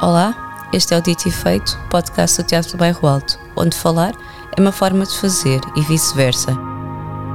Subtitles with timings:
[0.00, 4.14] Olá, este é o Dito e Feito, podcast do Teatro do Bairro Alto, onde falar
[4.56, 6.56] é uma forma de fazer e vice-versa.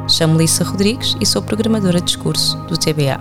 [0.08, 3.20] Chamo-me Lissa Rodrigues e sou programadora de discurso do TBA.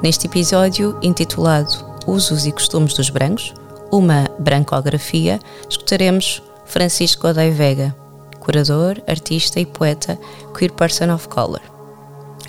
[0.00, 3.54] Neste episódio, intitulado Usos e Costumes dos Brancos,
[3.90, 7.92] uma brancografia, escutaremos Francisco Godoy Vega,
[8.38, 10.16] curador, artista e poeta
[10.56, 11.79] queer person of color.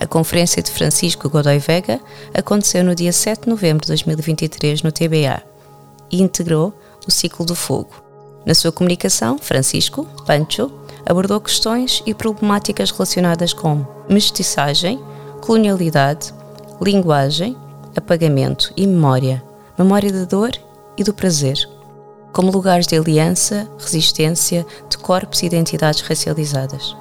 [0.01, 1.99] A conferência de Francisco Godoy Vega
[2.33, 5.43] aconteceu no dia 7 de novembro de 2023 no TBA
[6.11, 6.73] e integrou
[7.07, 7.91] o ciclo do fogo.
[8.43, 10.71] Na sua comunicação, Francisco, Pancho,
[11.05, 14.99] abordou questões e problemáticas relacionadas com mestiçagem,
[15.39, 16.33] colonialidade,
[16.81, 17.55] linguagem,
[17.95, 19.43] apagamento e memória,
[19.77, 20.53] memória da dor
[20.97, 21.57] e do prazer,
[22.33, 26.95] como lugares de aliança, resistência de corpos e identidades racializadas.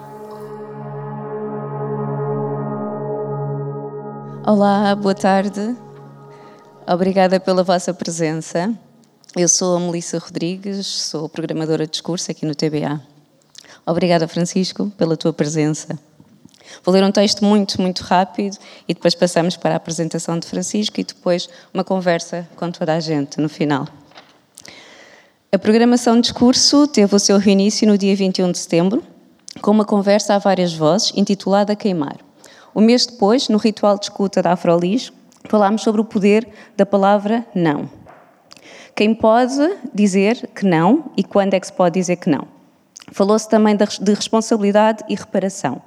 [4.52, 5.76] Olá, boa tarde.
[6.84, 8.76] Obrigada pela vossa presença.
[9.36, 13.00] Eu sou a Melissa Rodrigues, sou programadora de discurso aqui no TBA.
[13.86, 15.96] Obrigada, Francisco, pela tua presença.
[16.84, 21.00] Vou ler um texto muito, muito rápido e depois passamos para a apresentação de Francisco
[21.00, 23.86] e depois uma conversa com toda a gente no final.
[25.52, 29.00] A programação de discurso teve o seu reinício no dia 21 de setembro,
[29.62, 32.29] com uma conversa a várias vozes intitulada Queimar.
[32.74, 35.12] Um mês depois, no ritual de escuta da Afrolis,
[35.48, 37.88] falámos sobre o poder da palavra não.
[38.94, 42.46] Quem pode dizer que não e quando é que se pode dizer que não.
[43.12, 45.82] Falou-se também de responsabilidade e reparação.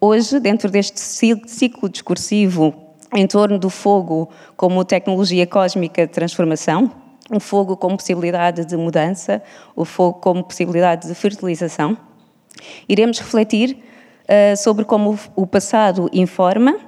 [0.00, 2.74] Hoje, dentro deste ciclo discursivo
[3.14, 6.90] em torno do fogo como tecnologia cósmica de transformação,
[7.30, 9.42] o fogo como possibilidade de mudança,
[9.76, 11.96] o fogo como possibilidade de fertilização,
[12.88, 13.76] iremos refletir
[14.30, 16.78] uh, sobre como o passado informa,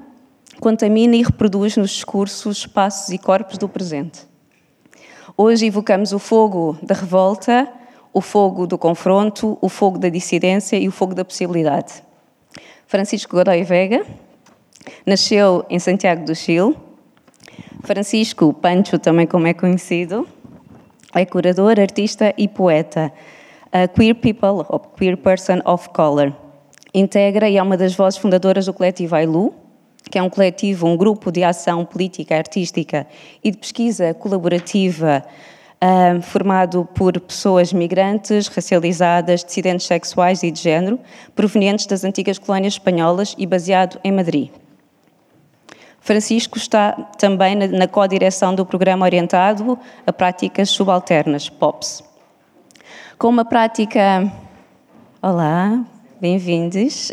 [0.61, 4.21] contamina e reproduz nos discursos, espaços e corpos do presente.
[5.37, 7.69] Hoje evocamos o fogo da revolta,
[8.13, 12.03] o fogo do confronto, o fogo da dissidência e o fogo da possibilidade.
[12.87, 14.07] Francisco Godoy Vega
[15.05, 16.77] nasceu em Santiago do Chile.
[17.83, 20.29] Francisco Pancho, também como é conhecido,
[21.15, 23.13] é curador, artista e poeta.
[23.73, 26.42] A queer People, ou Queer Person of Color
[26.95, 29.55] integra e é uma das vozes fundadoras do coletivo AILU,
[30.11, 33.07] que é um coletivo, um grupo de ação política, artística
[33.43, 35.25] e de pesquisa colaborativa
[36.23, 40.99] formado por pessoas migrantes, racializadas, dissidentes sexuais e de género,
[41.35, 44.51] provenientes das antigas colónias espanholas e baseado em Madrid.
[46.01, 52.03] Francisco está também na, na co-direção do programa orientado a práticas subalternas, POPs.
[53.19, 54.33] Com uma prática.
[55.21, 55.85] Olá,
[56.23, 57.11] Bem-vindos.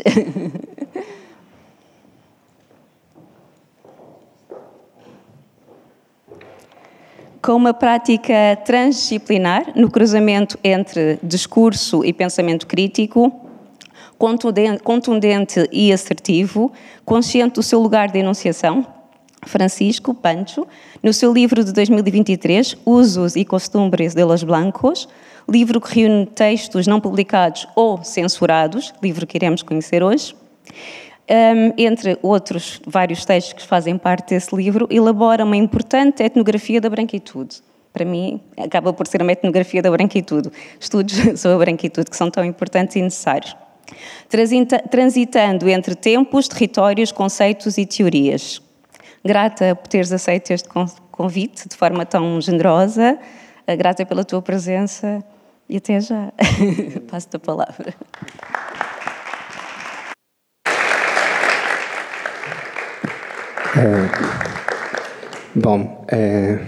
[7.42, 13.32] Com uma prática transdisciplinar no cruzamento entre discurso e pensamento crítico,
[14.84, 16.70] contundente e assertivo,
[17.04, 18.86] consciente do seu lugar de enunciação,
[19.46, 20.66] Francisco Pancho,
[21.02, 25.08] no seu livro de 2023, Usos e Costumbres de los Blancos,
[25.48, 30.34] livro que reúne textos não publicados ou censurados, livro que iremos conhecer hoje.
[31.30, 36.90] Um, entre outros vários textos que fazem parte desse livro, elabora uma importante etnografia da
[36.90, 37.62] branquitude.
[37.92, 42.30] Para mim, acaba por ser uma etnografia da branquitude, estudos sobre a branquitude que são
[42.30, 43.56] tão importantes e necessários.
[44.90, 48.60] Transitando entre tempos, territórios, conceitos e teorias.
[49.24, 50.68] Grata por teres aceito este
[51.10, 53.18] convite de forma tão generosa,
[53.76, 55.22] grata pela tua presença
[55.68, 56.32] e até já.
[57.10, 57.94] Passo-te a palavra.
[63.76, 64.10] É,
[65.54, 66.58] bom, é,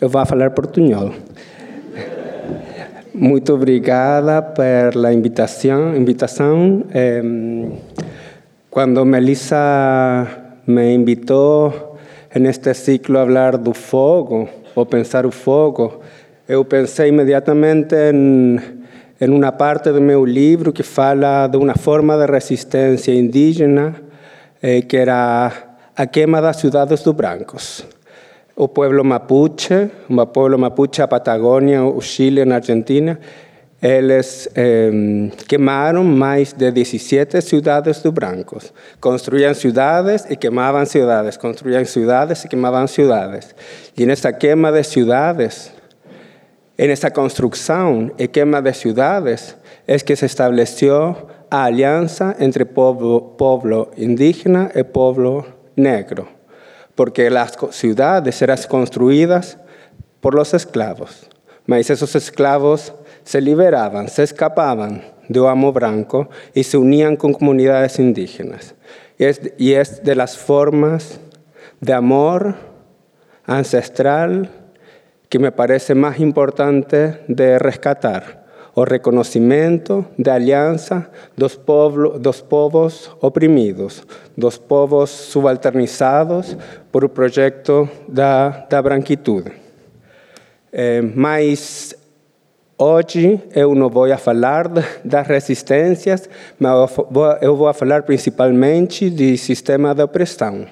[0.00, 1.12] eu vou falar portunhol.
[3.12, 5.96] Muito obrigada pela invitação.
[5.96, 6.84] invitação.
[6.94, 7.20] É,
[8.70, 10.26] quando Melissa
[10.66, 11.87] me invitou
[12.34, 16.00] neste ciclo a falar do fogo, ou pensar o fogo,
[16.48, 18.58] eu pensei imediatamente em,
[19.20, 23.94] em uma parte do meu livro que fala de uma forma de resistência indígena,
[24.62, 25.52] eh, que era
[25.96, 27.84] a queima das cidades dos brancos.
[28.54, 33.18] O pueblo mapuche, o pueblo mapuche, a Patagônia, o Chile, na Argentina,
[33.80, 38.72] eles eh, queimaram mais de 17 cidades dos brancos.
[39.00, 43.54] Construíam cidades e queimavam cidades, construíam cidades e queimavam cidades.
[43.96, 45.72] E nessa queima de cidades,
[46.80, 49.56] En esa construcción y quema de ciudades
[49.88, 56.28] es que se estableció la alianza entre pueblo, pueblo indígena y pueblo negro,
[56.94, 59.58] porque las ciudades eran construidas
[60.20, 61.28] por los esclavos.
[61.66, 62.94] Mas esos esclavos
[63.28, 68.74] se liberaban, se escapaban de amo branco y se unían con comunidades indígenas.
[69.58, 71.20] Y es, de las formas
[71.78, 72.54] de amor
[73.44, 74.48] ancestral
[75.28, 83.14] que me parece más importante de rescatar, o reconocimiento de alianza dos, pueblos, dos povos
[83.20, 86.56] oprimidos, dos povos subalternizados
[86.90, 89.52] por o projeto da, da branquitude.
[90.70, 91.97] É, mas
[92.78, 94.68] hoje eu não vou falar
[95.04, 96.28] das resistências,
[96.58, 96.96] mas
[97.42, 100.66] eu vou falar principalmente do sistema de opressão,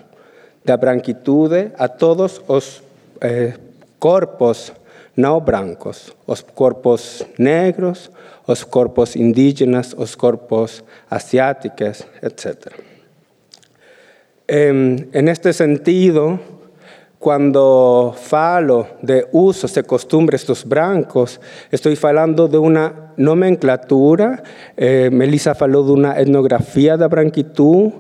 [0.65, 2.83] da branquitude a todos os
[3.21, 3.55] eh,
[3.99, 4.73] corpos
[5.17, 8.11] não brancos, os corpos negros,
[8.47, 12.73] os corpos indígenas, os corpos asiáticos, etc.
[14.49, 16.39] En este sentido,
[17.19, 21.41] cuando falo de usos y costumbres dos brancos,
[21.71, 24.43] estoy falando de una nomenclatura.
[24.77, 27.93] Eh, Melissa falou de una etnografía da branquitud.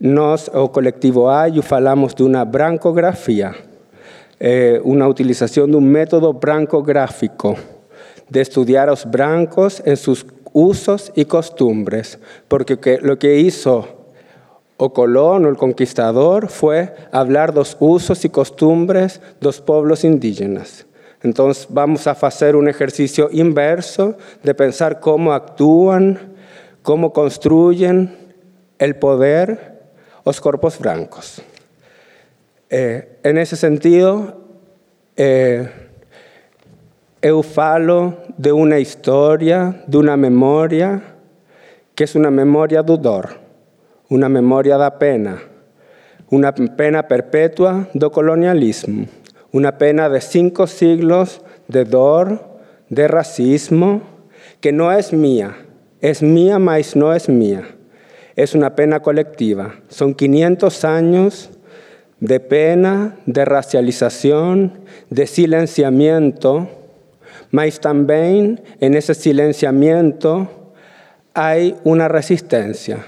[0.00, 3.52] Nós, o colectivo AYU, falamos de una brancografía
[4.40, 7.56] eh, una utilización de un método brancográfico,
[8.28, 13.97] de estudiar a los brancos en sus usos y costumbres, porque que, lo que hizo
[14.78, 20.86] o colono, el conquistador, fue hablar de los usos y costumbres de los pueblos indígenas.
[21.22, 26.18] Entonces vamos a hacer un ejercicio inverso de pensar cómo actúan,
[26.82, 28.16] cómo construyen
[28.78, 29.78] el poder
[30.28, 31.40] los cuerpos blancos.
[32.68, 34.36] Eh, en ese sentido,
[35.16, 35.66] eh,
[37.22, 41.02] eu falo de una historia, de una memoria,
[41.94, 43.30] que es una memoria do dor,
[44.08, 45.42] una memoria da pena,
[46.30, 49.06] una pena perpetua do colonialismo,
[49.52, 52.40] una pena de cinco siglos de dor,
[52.88, 54.02] de racismo,
[54.60, 55.56] que no es mía,
[56.00, 57.64] es mía, mas no es mía.
[58.36, 59.74] Es una pena colectiva.
[59.88, 61.50] Son 500 años
[62.20, 64.80] de pena, de racialización,
[65.10, 66.68] de silenciamiento,
[67.50, 70.72] mas también en ese silenciamiento
[71.34, 73.06] hay una resistencia.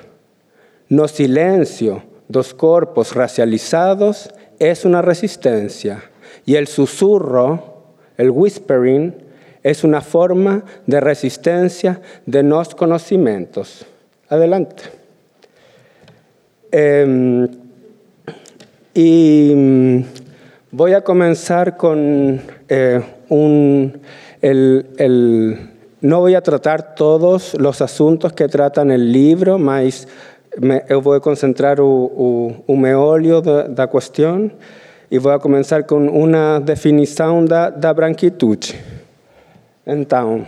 [0.91, 4.29] No silencio dos cuerpos racializados
[4.59, 6.03] es una resistencia
[6.45, 7.85] y el susurro,
[8.17, 9.15] el whispering,
[9.63, 13.87] es una forma de resistencia de los conocimientos.
[14.29, 14.83] Adelante.
[16.73, 17.49] Em,
[18.93, 20.03] y mm,
[20.73, 24.01] voy a comenzar con eh, un...
[24.43, 25.71] El, el,
[26.01, 29.87] no voy a tratar todos los asuntos que tratan el libro, me,
[30.89, 34.51] eu vou concentrar o, o, o meolho da, da questão
[35.11, 38.79] e vou começar com uma definição da, da branquitude.
[39.87, 40.47] Então,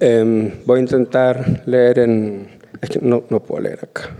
[0.00, 0.24] eh,
[0.64, 2.46] vou tentar ler em...
[3.02, 4.10] Não, não posso ler acá.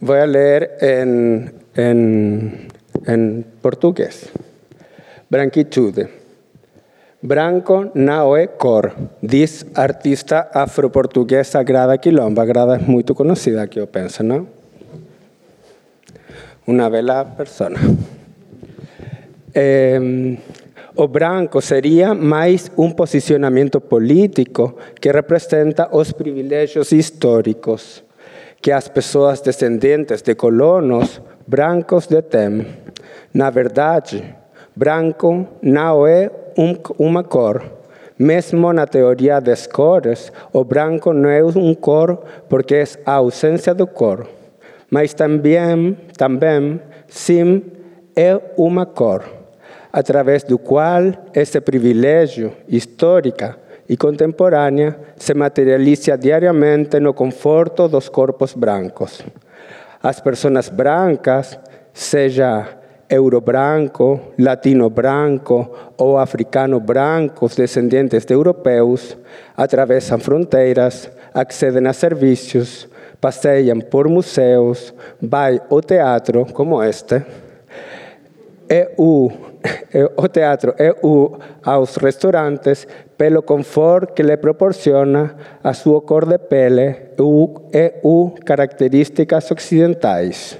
[0.00, 2.68] Voy a leer en, en,
[3.06, 4.30] en portugués.
[5.28, 6.17] Branquitude.
[7.20, 12.44] Branco naoe cor, diz artista afroportuguesa Grada Quilomba.
[12.44, 14.46] Grada es muy conocida que yo pienso, ¿no?
[16.66, 17.80] Una bella persona.
[19.52, 20.38] Eh,
[20.94, 28.04] o branco sería más un posicionamiento político que representa los privilegios históricos
[28.60, 32.66] que as pessoas descendentes de colonos brancos de tem.
[33.32, 34.34] Na verdade,
[34.78, 37.64] branco não é um, uma cor.
[38.16, 43.74] Mesmo na teoria das cores, o branco não é um cor porque é a ausência
[43.74, 44.28] do cor.
[44.88, 47.62] Mas também, também, sim,
[48.14, 49.24] é uma cor,
[49.92, 51.02] através do qual
[51.34, 53.54] esse privilégio histórico
[53.88, 59.22] e contemporânea se materializa diariamente no conforto dos corpos brancos.
[60.00, 61.58] As pessoas brancas,
[61.92, 62.78] seja
[63.08, 69.16] eurobranco, latino branco ou africano brancos descendentes de europeus,
[69.56, 72.88] atravessam fronteiras, accedem a serviços,
[73.20, 77.24] passeiam por museus, vai ao teatro como este,
[78.68, 79.30] e o,
[80.16, 82.86] o teatro e o, aos restaurantes
[83.16, 90.58] pelo confort que le proporciona a su cor de pele e u características ocidentais.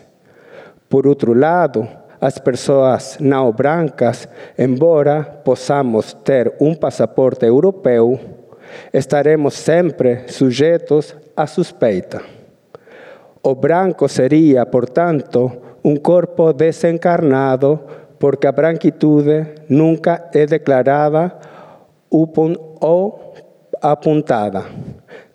[0.88, 1.86] Por outro lado,
[2.20, 8.18] as pessoas não brancas, embora possamos ter um passaporte europeu,
[8.92, 12.20] estaremos sempre sujeitos à suspeita.
[13.42, 15.50] O branco seria, portanto,
[15.84, 17.80] un corpo desencarnado,
[18.18, 21.38] porque a branquitude nunca é declarada
[22.10, 23.32] ou
[23.80, 24.64] apuntada.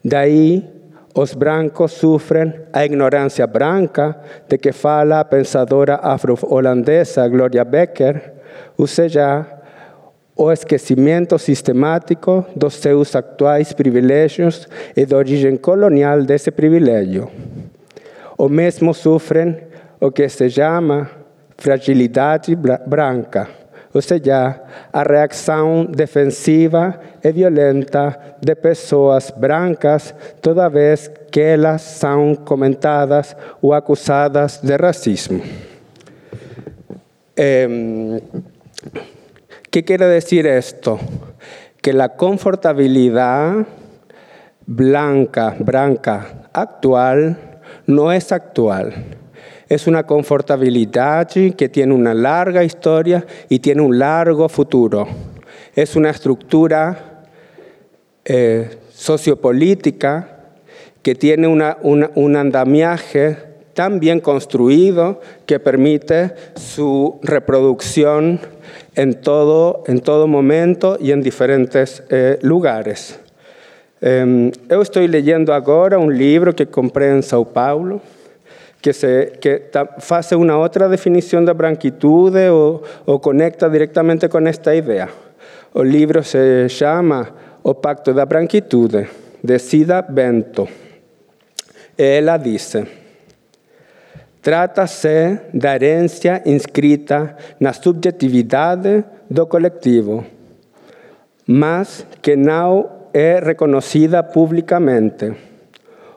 [0.03, 0.72] Daí,
[1.15, 4.15] os brancos sofrem a ignorância branca
[4.47, 8.33] de que fala a pensadora afro-holandesa Gloria Becker,
[8.77, 9.45] ou seja,
[10.35, 14.67] o esquecimento sistemático dos seus atuais privilégios
[14.97, 17.29] e da origem colonial desse privilégio.
[18.37, 19.55] O mesmo sofrem
[19.99, 21.09] o que se chama
[21.55, 23.47] fragilidade branca,
[24.01, 33.35] seja, a reação defensiva e violenta de pessoas brancas toda vez que elas são comentadas
[33.61, 35.41] ou acusadas de racismo.
[37.35, 38.19] Eh,
[39.69, 40.99] ¿Qué quiere decir esto?
[41.81, 43.65] Que la confortabilidad
[44.67, 48.93] blanca, branca actual no es actual.
[49.73, 55.07] Es una confortabilidad que tiene una larga historia y tiene un largo futuro.
[55.73, 57.23] Es una estructura
[58.23, 60.29] eh, sociopolítica
[61.01, 63.35] que tiene un andamiaje
[63.73, 68.41] tan bien construido que permite su reproducción
[68.93, 73.19] en todo, en todo momento y en diferentes eh, lugares.
[74.05, 78.01] Eh, eu estou leyendo agora um livro que comprei em São Paulo,
[78.83, 79.71] que, se, que
[80.57, 82.83] outra definição da branquitude ou,
[83.19, 85.07] conecta diretamente com esta ideia.
[85.73, 87.29] O livro se chama
[87.63, 89.07] O Pacto da Branquitude,
[89.41, 90.67] de Cida Bento.
[91.97, 92.75] Ela diz:
[94.41, 100.25] Trata-se da herência inscrita na subjetividade do coletivo,
[101.47, 105.52] mas que não é reconhecida publicamente.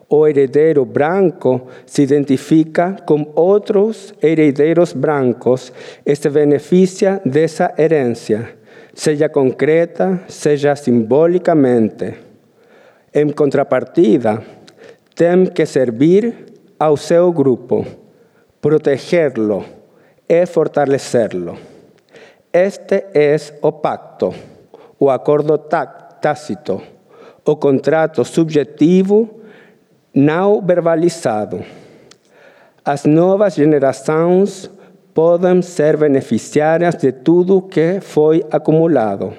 [0.08, 5.72] O herdeiro branco se identifica com outros herdeiros brancos
[6.04, 8.56] e se beneficia dessa herência,
[8.94, 12.14] seja concreta, seja simbolicamente.
[13.12, 14.42] Em contrapartida,
[15.16, 17.84] tem que servir ao seu grupo
[18.60, 19.64] protegerlo
[20.28, 21.58] e fortalecerlo.
[22.52, 24.32] Este es o pacto,
[24.98, 26.80] o acordo tácito,
[27.44, 29.42] o contrato subjetivo
[30.16, 31.62] não verbalizado.
[32.82, 34.70] As novas gerações
[35.12, 39.34] podem ser beneficiárias de tudo que foi acumulado,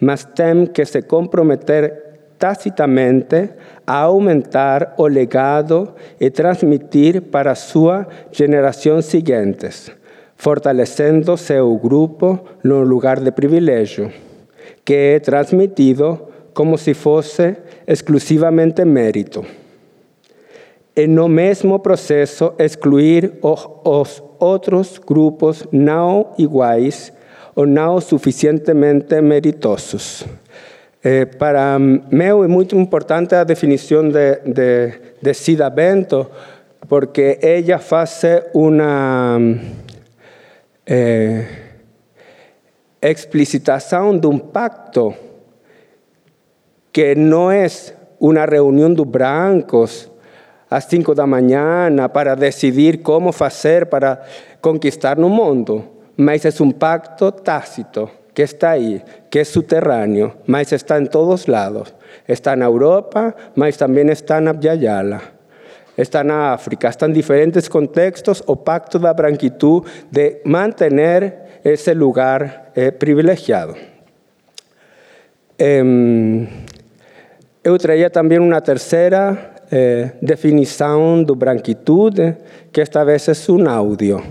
[0.00, 2.02] mas têm que se comprometer
[2.36, 3.50] tacitamente
[3.86, 9.92] a aumentar o legado e transmitir para suas gerações seguintes,
[10.34, 14.10] fortalecendo seu grupo no lugar de privilégio,
[14.84, 16.20] que é transmitido
[16.52, 17.56] como se fosse
[17.86, 19.65] exclusivamente mérito.
[20.96, 27.12] E no mesmo processo, excluir os outros grupos não iguais
[27.54, 30.24] ou não suficientemente meritosos.
[31.04, 36.30] Eh, para mí es muy importante la definición de, de, Bento,
[36.88, 39.38] porque ella hace una
[40.86, 41.46] eh,
[43.00, 45.14] de un pacto
[46.90, 50.10] que no es una reunión de brancos
[50.68, 54.22] a 5 de la mañana para decidir cómo hacer para
[54.60, 55.84] conquistar un mundo,
[56.16, 61.48] mas es un pacto tácito que está ahí, que es subterráneo, mas está en todos
[61.48, 61.94] lados.
[62.26, 65.22] Está en Europa, mas también está en Abiyala.
[65.96, 72.72] Está en África, está en diferentes contextos o pacto de branquitud de mantener ese lugar
[72.74, 73.74] eh, privilegiado.
[75.58, 76.46] Eh,
[77.64, 82.14] eu traía también una tercera eh, definición de branquitud,
[82.72, 84.22] que esta vez es un audio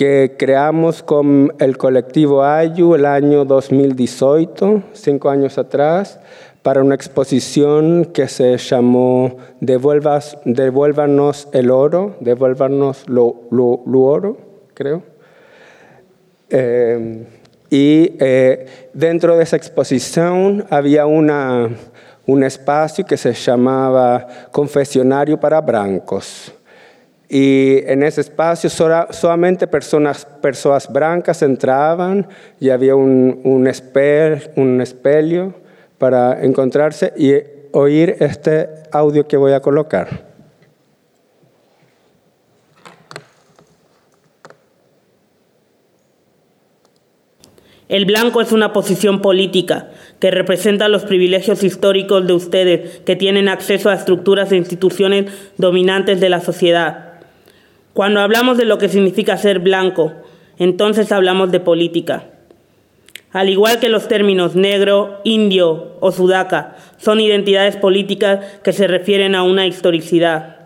[0.00, 6.20] que creamos con el colectivo AYU el año 2018, cinco años atrás,
[6.62, 14.38] para una exposición que se llamó Devuelvas, Devuélvanos el oro, Devuélvanos lo, lo, oro,
[14.72, 15.02] creo.
[16.48, 17.26] Eh,
[17.68, 21.68] y eh, dentro de esa exposición había una,
[22.26, 26.52] un espacio que se llamaba Confesionario para Brancos.
[27.28, 32.26] Y en ese espacio solamente personas, personas blancas entraban
[32.58, 33.72] y había un, un,
[34.56, 35.54] un espelio
[35.98, 37.34] para encontrarse y
[37.72, 40.29] oír este audio que voy a colocar.
[47.90, 49.88] El blanco es una posición política
[50.20, 55.26] que representa los privilegios históricos de ustedes que tienen acceso a estructuras e instituciones
[55.58, 57.14] dominantes de la sociedad
[57.92, 60.12] Cuando hablamos de lo que significa ser blanco,
[60.56, 62.26] entonces hablamos de política.
[63.32, 69.34] Al igual que los términos negro, indio o sudaca son identidades políticas que se refieren
[69.34, 70.58] a una historicidad.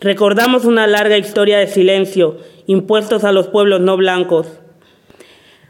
[0.00, 4.48] Recordamos una larga historia de silencio impuestos a los pueblos no blancos.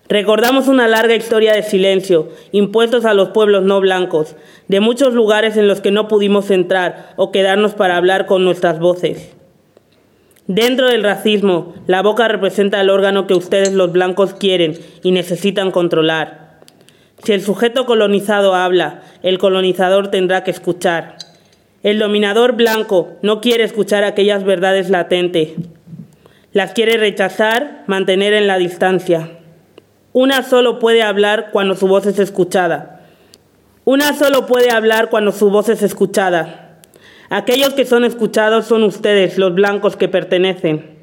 [0.08, 4.36] Recordamos una larga historia de silencio impuestos a los pueblos no blancos,
[4.66, 8.78] de muchos lugares en los que no pudimos entrar o quedarnos para hablar con nuestras
[8.78, 9.34] voces.
[10.46, 15.70] Dentro del racismo, la boca representa el órgano que ustedes los blancos quieren y necesitan
[15.70, 16.60] controlar.
[17.22, 21.16] Si el sujeto colonizado habla, el colonizador tendrá que escuchar.
[21.82, 25.50] El dominador blanco no quiere escuchar aquellas verdades latentes.
[26.54, 29.37] Las quiere rechazar, mantener en la distancia.
[30.20, 33.02] Una solo puede hablar cuando su voz es escuchada.
[33.84, 36.80] Una solo puede hablar cuando su voz es escuchada.
[37.30, 40.98] Aquellos que son escuchados son ustedes, los blancos que pertenecen.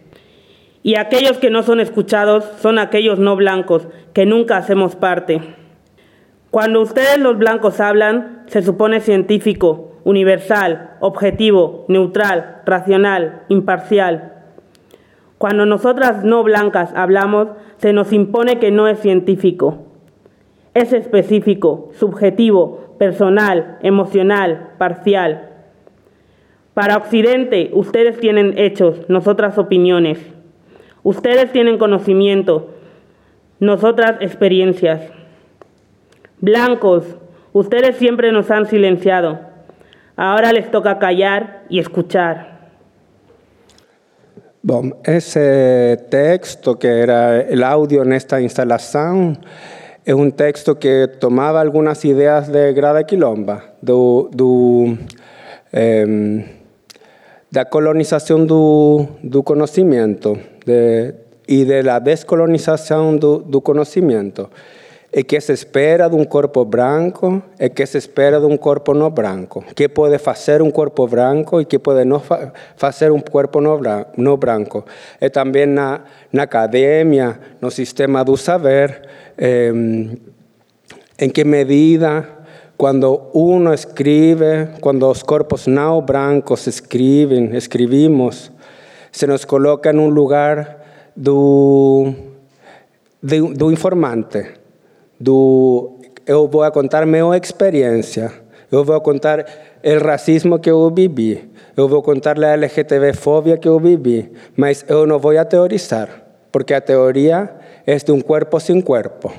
[0.83, 5.39] Y aquellos que no son escuchados son aquellos no blancos, que nunca hacemos parte.
[6.51, 14.34] Cuando ustedes los blancos hablan, se supone científico, universal, objetivo, neutral, racional, imparcial.
[15.45, 19.85] Cuando nosotras no blancas hablamos, se nos impone que no es científico.
[20.73, 25.51] Es específico, subjetivo, personal, emocional, parcial.
[26.73, 30.17] Para Occidente, ustedes tienen hechos, nosotras opiniones.
[31.03, 32.71] Ustedes tienen conocimiento,
[33.59, 35.11] nosotras experiencias.
[36.41, 37.17] Blancos,
[37.53, 39.41] ustedes siempre nos han silenciado.
[40.15, 42.54] Ahora les toca callar y escuchar.
[44.67, 49.37] Bom, ese texto que era el audio en esta instalación
[50.03, 54.97] es un texto que tomaba algunas ideas de Grada Quilomba, do, do
[55.71, 56.45] eh,
[57.51, 61.13] da colonização do, do conhecimento de,
[61.47, 64.49] e da descolonização do, do conhecimento.
[65.17, 68.93] E que se espera de um corpo branco e que se espera de um corpo
[68.93, 69.63] não branco.
[69.73, 73.79] Que pode fazer um corpo branco e que pode não fa fazer um corpo não,
[74.17, 74.83] não branco.
[75.21, 76.01] E também na,
[76.33, 77.39] na academia,
[77.71, 79.03] sistema do saber,
[79.37, 79.71] eh,
[81.17, 82.35] em que medida
[82.77, 88.51] Cuando uno escribe, cuando los cuerpos no blancos escriben, escribimos,
[89.11, 90.83] se nos coloca en un lugar
[91.15, 92.13] do,
[93.21, 94.64] do, informante.
[95.19, 98.31] Do, eu vou contar minha experiência.
[98.71, 99.45] Eu vou contar
[99.83, 101.49] o racismo que eu vivi.
[101.77, 104.31] Eu vou contar a LGTB-fobia que eu vivi.
[104.55, 106.09] Mas eu não vou teorizar,
[106.51, 107.49] porque a teoria
[107.85, 109.31] é de um corpo sem corpo.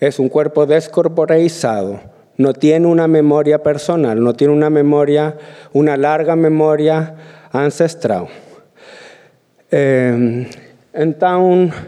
[0.00, 2.00] É um corpo descorporeizado
[2.40, 5.36] no tiene una memoria personal, no tiene una memoria,
[5.74, 7.14] una larga memoria
[7.52, 8.28] ancestral.
[9.70, 10.48] Eh,
[10.94, 11.78] entonces,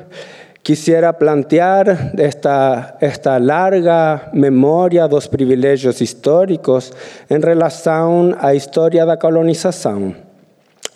[0.63, 6.93] quisiera plantear esta, larga memoria dos privilegios históricos
[7.29, 10.17] en relación a la historia de la colonización.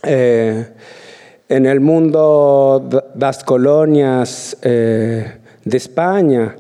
[0.03, 0.67] Eh,
[1.49, 6.57] en el mundo de las colonias eh, de España,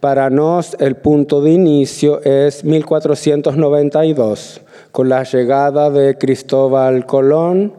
[0.00, 7.74] para nos el punto de inicio es 1492, con la llegada de Cristóbal Colón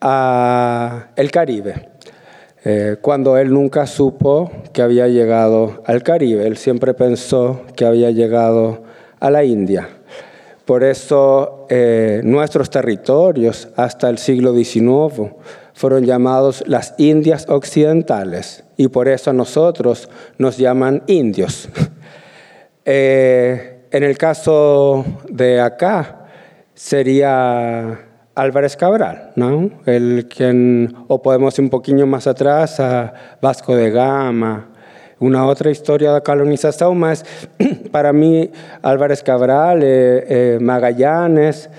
[0.00, 1.93] a el Caribe.
[2.66, 8.10] Eh, cuando él nunca supo que había llegado al Caribe, él siempre pensó que había
[8.10, 8.82] llegado
[9.20, 9.88] a la India.
[10.64, 15.32] Por eso eh, nuestros territorios hasta el siglo XIX
[15.74, 21.68] fueron llamados las Indias Occidentales y por eso a nosotros nos llaman indios.
[22.86, 26.26] Eh, en el caso de acá
[26.74, 28.03] sería
[28.34, 29.70] Álvarez Cabral, ¿no?
[29.86, 34.68] El quien, o podemos ir un poquito más atrás a Vasco de Gama,
[35.20, 37.24] una otra historia de colonización más.
[37.90, 38.50] Para mí,
[38.82, 41.70] Álvarez Cabral, eh, eh, Magallanes,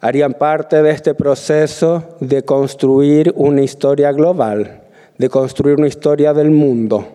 [0.00, 4.82] harían parte de este proceso de construir una historia global
[5.18, 7.06] de construir una historia del mundo,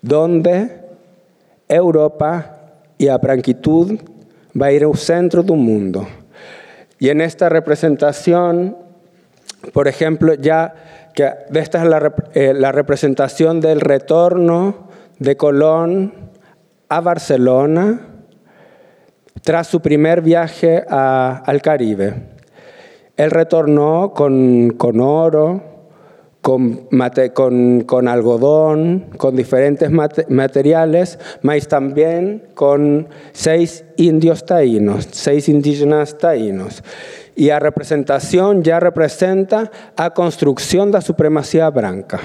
[0.00, 0.84] donde
[1.68, 2.58] Europa
[2.98, 3.98] y a branquitud
[4.60, 6.06] va a ir al centro del mundo.
[7.04, 8.78] Y en esta representación,
[9.74, 14.88] por ejemplo, ya que esta es la, eh, la representación del retorno
[15.18, 16.14] de Colón
[16.88, 18.00] a Barcelona
[19.42, 22.14] tras su primer viaje al Caribe.
[23.18, 25.73] Él retornó con, con oro,
[26.44, 26.88] con,
[27.32, 29.90] con, con, algodón, con diferentes
[30.28, 36.84] materiales, mas también con seis indios taínos, seis indígenas taínos.
[37.34, 42.20] y a representación ya representa a construcción da supremacía branca.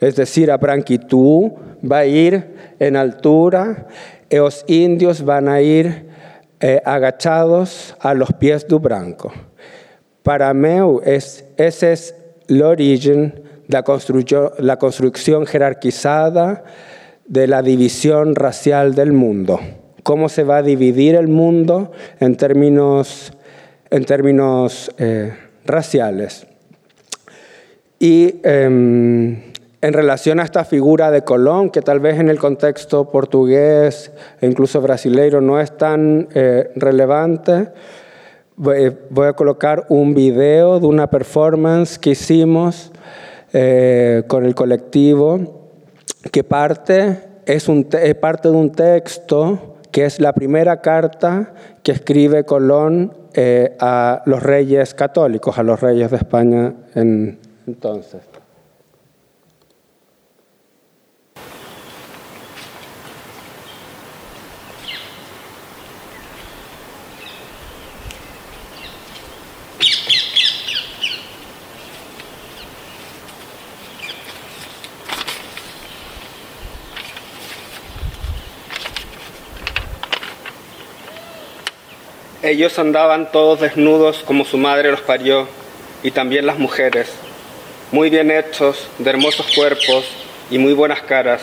[0.00, 1.52] Es decir, a branquitud
[1.84, 3.88] va a ir en altura
[4.30, 6.08] y los indios van a ir
[6.60, 9.30] eh, agachados a los pies del branco.
[10.22, 12.14] Para mí, es, ese es
[12.48, 16.64] el origen de la construcción jerarquizada
[17.26, 19.60] de la división racial del mundo.
[20.02, 23.32] Cómo se va a dividir el mundo en términos,
[23.90, 25.32] en términos eh,
[25.64, 26.46] raciales.
[28.00, 29.52] Y em,
[29.82, 34.46] en relación a esta figura de Colón, que tal vez en el contexto portugués e
[34.46, 37.68] incluso brasileiro no es tan eh, relevante,
[38.56, 42.90] voy a colocar un video de una performance que hicimos
[43.52, 45.70] eh, con el colectivo
[46.30, 47.88] que parte, es, un
[48.20, 54.42] parte de un texto que es la primera carta que escribe Colón eh, a los
[54.42, 58.29] reyes católicos, a los reyes de España en, entonces.
[82.50, 85.46] Ellos andaban todos desnudos como su madre los parió,
[86.02, 87.08] y también las mujeres,
[87.92, 90.04] muy bien hechos, de hermosos cuerpos
[90.50, 91.42] y muy buenas caras,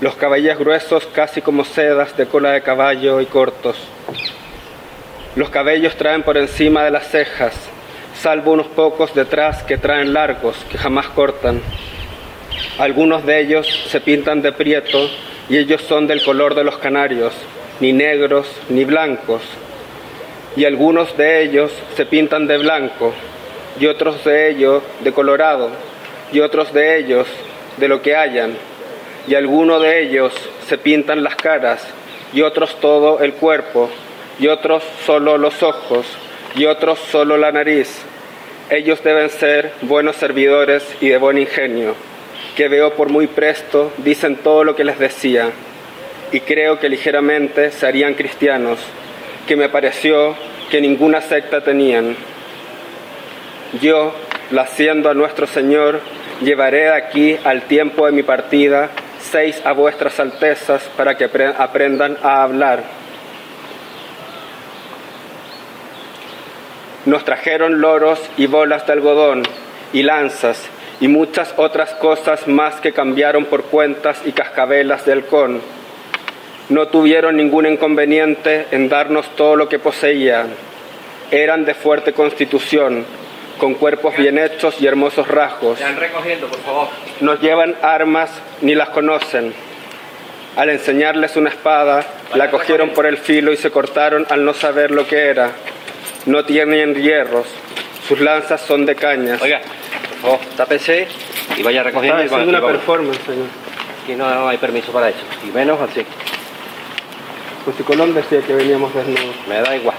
[0.00, 3.76] los cabellos gruesos casi como sedas de cola de caballo y cortos.
[5.34, 7.54] Los cabellos traen por encima de las cejas,
[8.22, 11.60] salvo unos pocos detrás que traen largos, que jamás cortan.
[12.78, 15.10] Algunos de ellos se pintan de prieto
[15.48, 17.34] y ellos son del color de los canarios,
[17.80, 19.42] ni negros ni blancos,
[20.56, 23.12] y algunos de ellos se pintan de blanco,
[23.78, 25.70] y otros de ellos de colorado,
[26.32, 27.26] y otros de ellos
[27.76, 28.54] de lo que hayan,
[29.28, 30.32] y algunos de ellos
[30.66, 31.86] se pintan las caras,
[32.32, 33.90] y otros todo el cuerpo,
[34.38, 36.06] y otros solo los ojos,
[36.56, 38.02] y otros solo la nariz.
[38.70, 41.94] Ellos deben ser buenos servidores y de buen ingenio,
[42.56, 45.50] que veo por muy presto dicen todo lo que les decía,
[46.32, 48.78] y creo que ligeramente serían cristianos
[49.50, 50.36] que me pareció
[50.70, 52.14] que ninguna secta tenían.
[53.82, 54.14] Yo,
[54.56, 56.02] haciendo a nuestro Señor,
[56.40, 62.44] llevaré aquí al tiempo de mi partida seis a vuestras altezas para que aprendan a
[62.44, 62.84] hablar.
[67.04, 69.42] Nos trajeron loros y bolas de algodón
[69.92, 70.64] y lanzas
[71.00, 75.79] y muchas otras cosas más que cambiaron por cuentas y cascabelas de halcón
[76.70, 80.48] no tuvieron ningún inconveniente en darnos todo lo que poseían.
[81.30, 83.04] Eran de fuerte constitución,
[83.58, 85.78] con cuerpos bien hechos y hermosos rasgos.
[85.98, 86.88] recogiendo, por favor.
[87.20, 88.30] Nos llevan armas
[88.62, 89.52] ni las conocen.
[90.56, 92.04] Al enseñarles una espada,
[92.34, 95.50] la cogieron por el filo y se cortaron al no saber lo que era.
[96.26, 97.46] No tienen hierros,
[98.06, 99.40] sus lanzas son de cañas.
[99.42, 99.60] Oiga,
[100.22, 101.08] por favor, tápese
[101.56, 102.22] y vaya recogiendo.
[102.22, 103.46] Está haciendo una performance, señor.
[104.02, 106.04] Aquí no hay permiso para eso, y menos así.
[107.64, 109.36] Pues si Colón decía que veníamos desnudos.
[109.48, 109.96] Me da igual.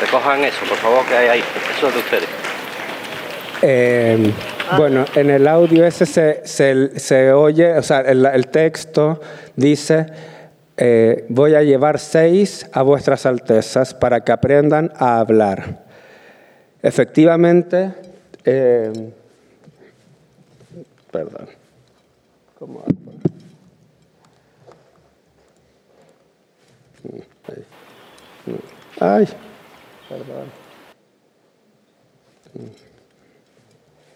[0.00, 1.44] Recojan eso, por favor, que hay ahí.
[1.76, 2.28] Eso es de ustedes.
[3.62, 4.32] Eh,
[4.76, 9.20] bueno, en el audio ese se, se, se oye, o sea, el, el texto
[9.56, 10.06] dice,
[10.76, 15.84] eh, voy a llevar seis a vuestras altezas para que aprendan a hablar.
[16.82, 17.92] Efectivamente,
[18.46, 18.90] eh,
[21.10, 21.48] Perdón.
[22.58, 22.84] ¿Cómo
[29.00, 29.26] Ay,
[30.08, 30.60] perdón.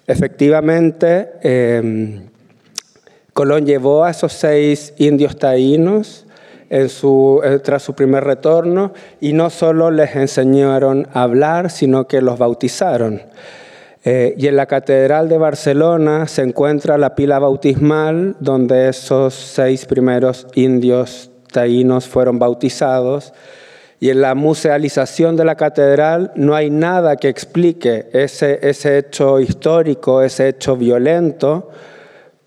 [0.07, 2.21] Efectivamente, eh,
[3.33, 6.27] Colón llevó a esos seis indios taínos
[6.69, 12.07] en su, eh, tras su primer retorno y no solo les enseñaron a hablar, sino
[12.07, 13.23] que los bautizaron.
[14.07, 19.87] Eh, y en la Catedral de Barcelona se encuentra la pila bautismal donde esos seis
[19.87, 23.33] primeros indios taínos fueron bautizados.
[24.01, 29.41] Y en la musealización de la catedral no hay nada que explique ese, ese hecho
[29.41, 31.71] histórico, ese hecho violento,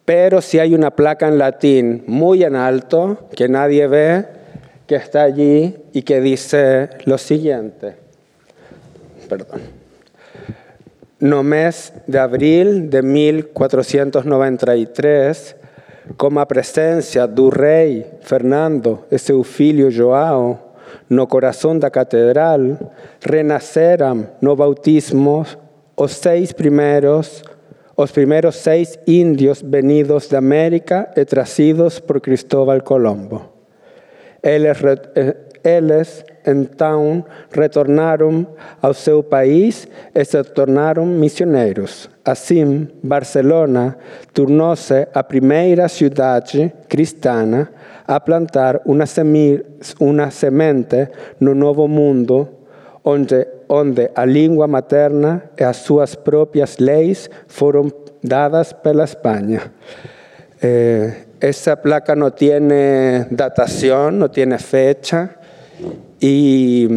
[0.06, 4.26] pero sí hay una placa en latín muy en alto que nadie ve,
[4.86, 7.96] que está allí y que dice lo siguiente.
[9.28, 9.77] Perdón.
[11.20, 15.56] No mes de abril de 1493,
[16.16, 20.60] como a presencia do rei Fernando e seu filho João
[21.10, 22.60] no coração da catedral,
[23.20, 25.44] renasceram no bautismo
[25.96, 27.42] os seis primeiros
[27.96, 33.42] os primeiros seis índios venidos de América e trazidos por Cristóbal Colombo.
[34.44, 38.48] Eles então retornaram
[38.82, 42.10] ao seu país e se tornaram missioneiros.
[42.24, 43.98] Assim, Barcelona
[44.34, 47.68] tornou-se a primeira cidade cristã
[48.08, 49.62] a plantar uma, semi,
[50.00, 52.48] uma semente no novo mundo
[53.04, 57.92] onde, onde a língua materna e as suas próprias leis foram
[58.24, 59.72] dadas pela Espanha.
[60.62, 65.38] Eh, esa placa no tiene datación, no tiene fecha
[66.20, 66.88] y,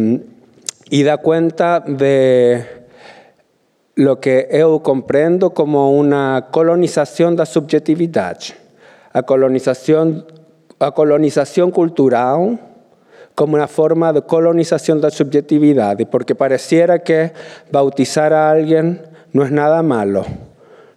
[0.89, 2.81] y da cuenta de
[3.95, 8.55] lo que eu comprendo como una colonización da subjetividade,
[9.13, 10.25] a colonización,
[10.79, 12.59] a colonización cultural
[13.35, 17.31] como una forma de colonización de la subjetividad, porque pareciera que
[17.71, 19.01] bautizar a alguien
[19.33, 20.25] no es nada malo,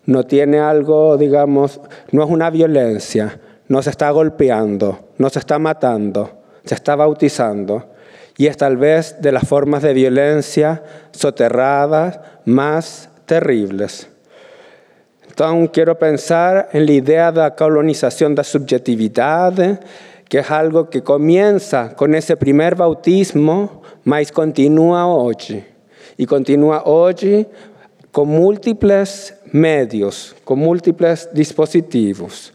[0.07, 5.59] no tiene algo, digamos, no es una violencia, no se está golpeando, no se está
[5.59, 6.31] matando,
[6.65, 7.94] se está bautizando.
[8.37, 14.09] Y es tal vez de las formas de violencia soterradas más terribles.
[15.29, 19.81] Entonces quiero pensar en la idea de la colonización de la subjetividad,
[20.29, 25.65] que es algo que comienza con ese primer bautismo, mas continúa hoy.
[26.17, 27.47] Y continúa hoy
[28.13, 32.53] con múltiples medios, con múltiples dispositivos.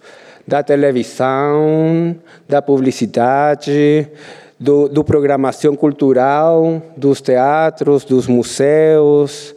[0.47, 2.15] Da televisão,
[2.47, 4.09] da publicidade,
[4.59, 9.55] do, do programação cultural, dos teatros, dos museus,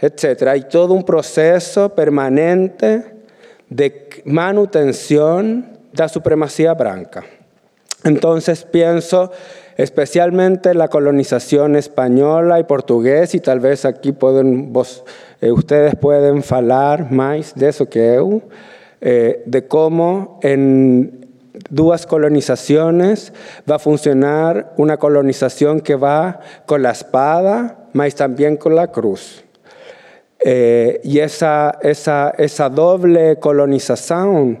[0.00, 0.48] etc.
[0.48, 3.02] Há todo um processo permanente
[3.70, 3.92] de
[4.26, 7.24] manutenção da supremacia branca.
[8.04, 9.30] Entonces pienso
[9.76, 14.14] especialmente en la colonización española y portugués y tal vez aquí
[15.40, 18.42] eh, ustedes pueden hablar más de eso que yo,
[19.00, 21.21] eh, de cómo en
[21.72, 23.32] dos colonizaciones
[23.68, 29.42] va a funcionar una colonización que va con la espada, más también con la cruz.
[30.44, 34.60] Eh, y esa, esa, esa doble colonización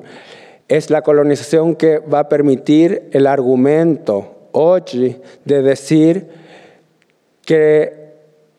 [0.68, 6.28] es la colonización que va a permitir el argumento hoy de decir
[7.44, 8.14] que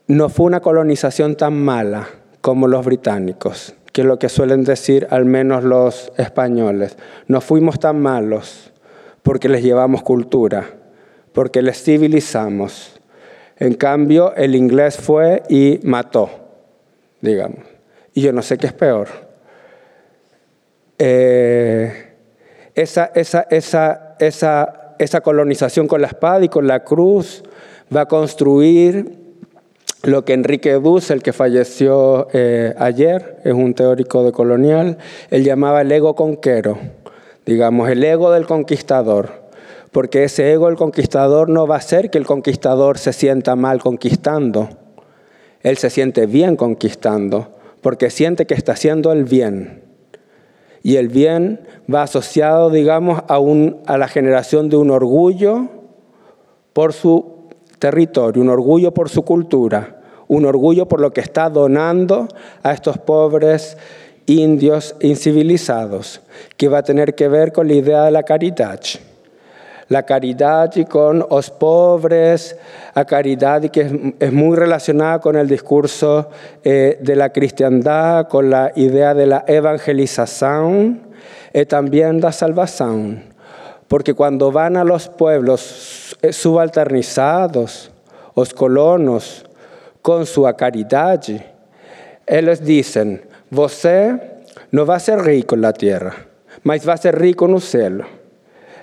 [0.08, 2.08] no fue una colonización tan mala
[2.42, 6.98] como los británicos, que es lo que suelen decir al menos los españoles.
[7.28, 8.74] No fuimos tan malos
[9.22, 10.66] porque les llevamos cultura,
[11.32, 13.00] porque les civilizamos.
[13.58, 16.30] En cambio, el inglés fue y mató,
[17.22, 17.60] digamos.
[18.14, 19.08] Y yo no sé qué es peor
[21.06, 22.14] eh,
[22.76, 27.44] esa, esa, esa, esa, esa colonización con la espada y con la cruz
[27.96, 29.23] va a construir
[30.04, 34.98] lo que Enrique Dussel, que falleció eh, ayer, es un teórico de colonial,
[35.30, 36.78] él llamaba el ego conquero,
[37.46, 39.44] digamos, el ego del conquistador.
[39.92, 43.80] Porque ese ego del conquistador no va a hacer que el conquistador se sienta mal
[43.80, 44.70] conquistando.
[45.62, 49.84] Él se siente bien conquistando, porque siente que está haciendo el bien.
[50.82, 51.62] Y el bien
[51.92, 55.70] va asociado, digamos, a, un, a la generación de un orgullo
[56.74, 57.33] por su
[57.84, 59.98] territorio, un orgullo por su cultura,
[60.30, 62.30] un orgullo por lo que está donando
[62.63, 63.78] a estos pobres
[64.26, 66.22] indios incivilizados,
[66.56, 68.80] que va a tener que ver con la idea de la caridad
[69.89, 72.56] la caridad y con los pobres,
[72.93, 76.30] a caridad que es, muy relacionada con el discurso
[76.63, 81.02] eh, de la cristiandad, con la idea de la evangelización
[81.54, 83.26] y también la salvación.
[83.89, 87.92] Porque cuando van a los pueblos eh, subalternizados,
[88.36, 89.46] los colonos,
[90.02, 91.22] con su caridad,
[92.28, 94.20] ellos dicen, você
[94.72, 96.14] no va a ser rico en la tierra,
[96.64, 98.06] mas va a ser rico en el cielo.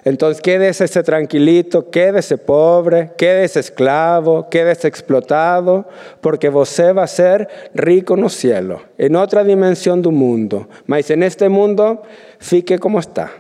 [0.03, 5.87] Entonces quédese ese tranquilito, quédese pobre, quédese esclavo, quédese explotado,
[6.23, 10.69] porque você va a ser rico en el cielo, en otra dimensión del mundo.
[10.87, 12.03] Mas en este mundo,
[12.39, 13.31] fique como está.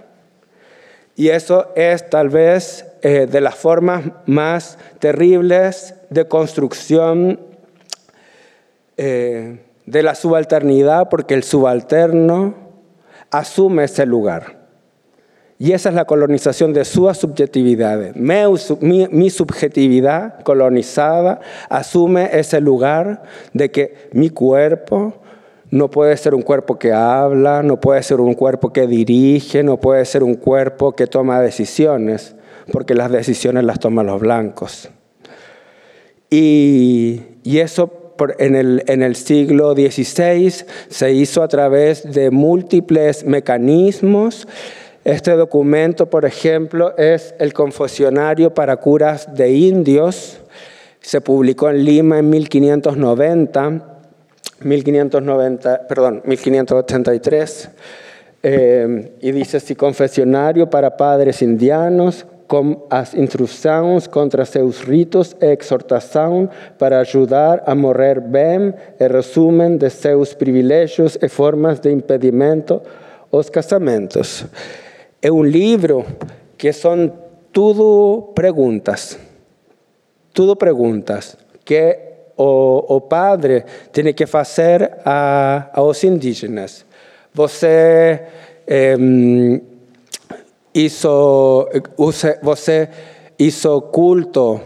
[1.16, 7.40] Y eso es tal vez eh, de las formas más terribles de construcción
[8.96, 12.54] eh, de la subalternidad, porque el subalterno
[13.30, 14.60] asume ese lugar.
[15.58, 18.16] Y esa es la colonización de sus subjetividades.
[18.16, 25.14] Mi, mi, subjetividad colonizada asume ese lugar de que mi cuerpo
[25.70, 29.78] no puede ser un cuerpo que habla, no puede ser un cuerpo que dirige, no
[29.78, 32.34] puede ser un cuerpo que toma decisiones,
[32.72, 34.88] porque las decisiones las toman los blancos.
[36.30, 40.52] Y, eso en el, en el siglo XVI
[40.88, 44.46] se hizo a través de múltiples mecanismos.
[45.04, 50.38] Este documento, por ejemplo, es el Confesionario para Curas de Indios.
[51.00, 53.90] Se publicó en Lima en 1590
[54.62, 57.70] 1590, perdón, 1583,
[58.42, 65.54] eh, y dice, si confesionario para padres indianos, com as instrucciones contra seus ritos e
[65.54, 72.82] exhortación para ayudar a morrer bem e resumen de seus privilegios e formas de impedimento
[73.30, 74.44] os casamentos.
[75.22, 76.02] Es un libro
[76.58, 77.14] que son
[77.52, 79.16] todo preguntas,
[80.32, 86.84] todo preguntas, que o, padre tiene que hacer a, los indígenas.
[87.32, 88.26] Você
[90.72, 91.68] hizo,
[93.38, 94.60] hizo culto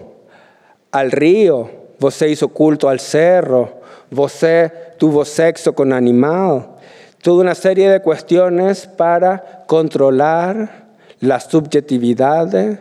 [0.91, 6.77] al río, você hizo culto al cerro, você tuvo sexo con animal.
[7.23, 10.85] Toda una serie de cuestiones para controlar
[11.21, 12.79] la subjetividad de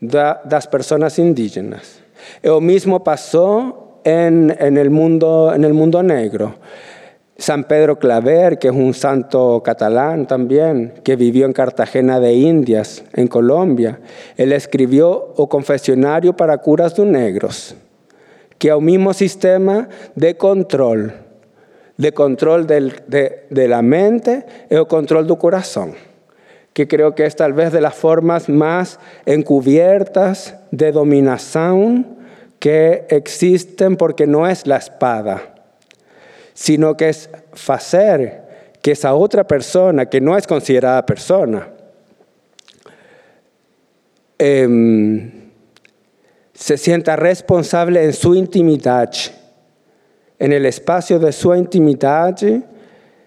[0.00, 2.00] las personas indígenas.
[2.42, 6.54] Lo mismo pasó en, el mundo, en el mundo negro.
[7.42, 13.02] San Pedro Claver, que es un santo catalán también, que vivió en Cartagena de Indias,
[13.14, 13.98] en Colombia,
[14.36, 17.74] él escribió o confesionario para curas de negros,
[18.58, 21.14] que es un mismo sistema de control,
[21.96, 25.94] de control de, la mente y el control del corazón,
[26.72, 32.06] que creo que es tal vez de las formas más encubiertas de dominación
[32.60, 35.51] que existen porque no es la espada,
[36.54, 37.30] sino que es
[37.68, 38.42] hacer
[38.82, 41.68] que esa otra persona, que no es considerada persona,
[44.38, 45.50] em,
[46.52, 49.10] se sienta responsable en su intimidad,
[50.38, 52.36] en el espacio de su intimidad,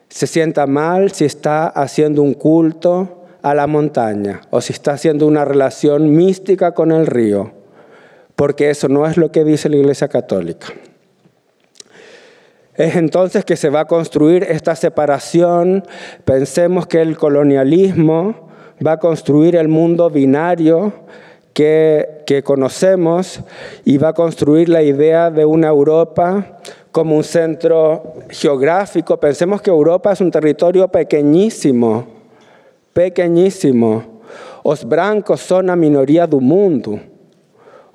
[0.09, 5.25] se sienta mal si está haciendo un culto a la montaña o si está haciendo
[5.27, 7.65] una relación mística con el río
[8.35, 10.67] porque eso no es lo que dice la Iglesia Católica.
[12.77, 15.85] Es entonces que se va a construir esta separación.
[16.25, 18.49] Pensemos que el colonialismo
[18.85, 20.91] va a construir el mundo binario
[21.53, 23.39] que, conocemos
[23.85, 26.59] y va a construir la idea de una Europa
[26.91, 29.17] como un centro geográfico.
[29.17, 32.05] Pensemos que Europa es un territorio pequeñísimo,
[32.91, 34.03] pequeñísimo.
[34.65, 36.99] Los blancos son la minoría del mundo.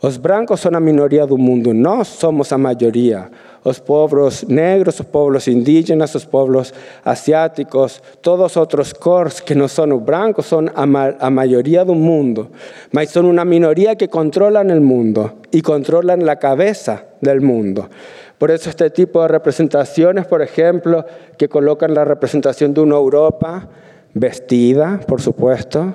[0.02, 3.30] Los blancos son la minoría del mundo, no somos la mayoría.
[3.62, 6.72] Los pueblos negros, los pueblos indígenas, los pueblos
[7.04, 12.48] asiáticos, todos otros cores que no son blancos son la mayoría del mundo,
[12.90, 17.90] pero son una minoría que controlan el mundo y controlan la cabeza del mundo.
[18.38, 21.04] Por eso este tipo de representaciones, por ejemplo,
[21.36, 23.68] que colocan la representación de una Europa
[24.14, 25.92] vestida, por supuesto,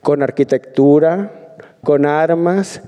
[0.00, 2.82] con arquitectura, con armas,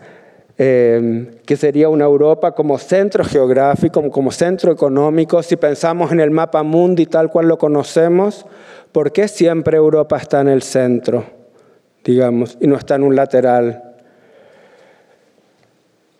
[0.59, 5.43] Em, que sería una Europa como centro geográfico, como centro económico.
[5.43, 8.45] Si pensamos en el mapa mundi tal cual lo conocemos,
[8.93, 11.25] ¿por qué siempre Europa está en el centro,
[12.05, 13.95] digamos, y no está en un lateral?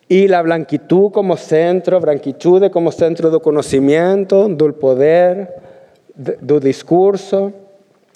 [0.07, 5.55] Y la blanquitud como centro, blanquitud como centro de conocimiento, del poder,
[6.15, 7.62] del discurso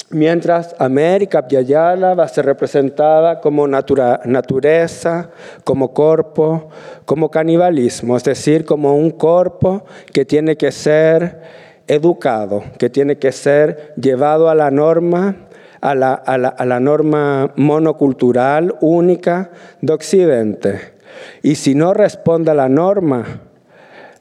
[0.09, 5.29] mientras América Piayala va a ser representada como naturaleza,
[5.63, 6.69] como cuerpo,
[7.05, 11.41] como canibalismo, es decir, como un cuerpo que tiene que ser
[11.87, 15.47] educado, que tiene que ser llevado a la norma,
[15.81, 20.93] a la norma monocultural única de Occidente.
[21.41, 23.41] Y si no responde a la norma,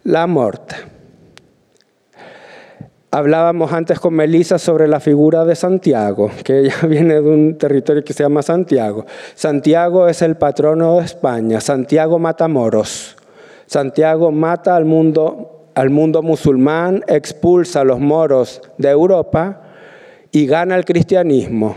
[0.04, 0.76] la muerte.
[3.16, 8.04] Hablábamos antes con Melissa sobre la figura de Santiago, que ella viene de un territorio
[8.04, 9.06] que se llama Santiago.
[9.34, 11.62] Santiago es el patrono de España.
[11.62, 13.16] Santiago mata moros.
[13.64, 19.62] Santiago mata al mundo, al mundo musulmán, expulsa a los moros de Europa
[20.30, 21.74] y gana el cristianismo.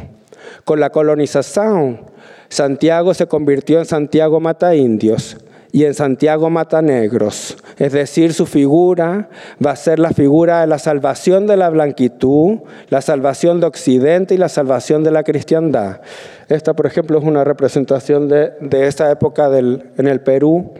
[0.65, 2.01] Con la colonización,
[2.49, 5.37] Santiago se convirtió en Santiago mata indios
[5.71, 7.57] y en Santiago mata negros.
[7.77, 9.29] Es decir, su figura
[9.63, 12.59] va a ser la figura de la salvación de la blanquitud,
[12.89, 16.01] la salvación de Occidente y la salvación de la cristiandad.
[16.47, 20.73] Esta, por ejemplo, es una representación de, de esa época en el Perú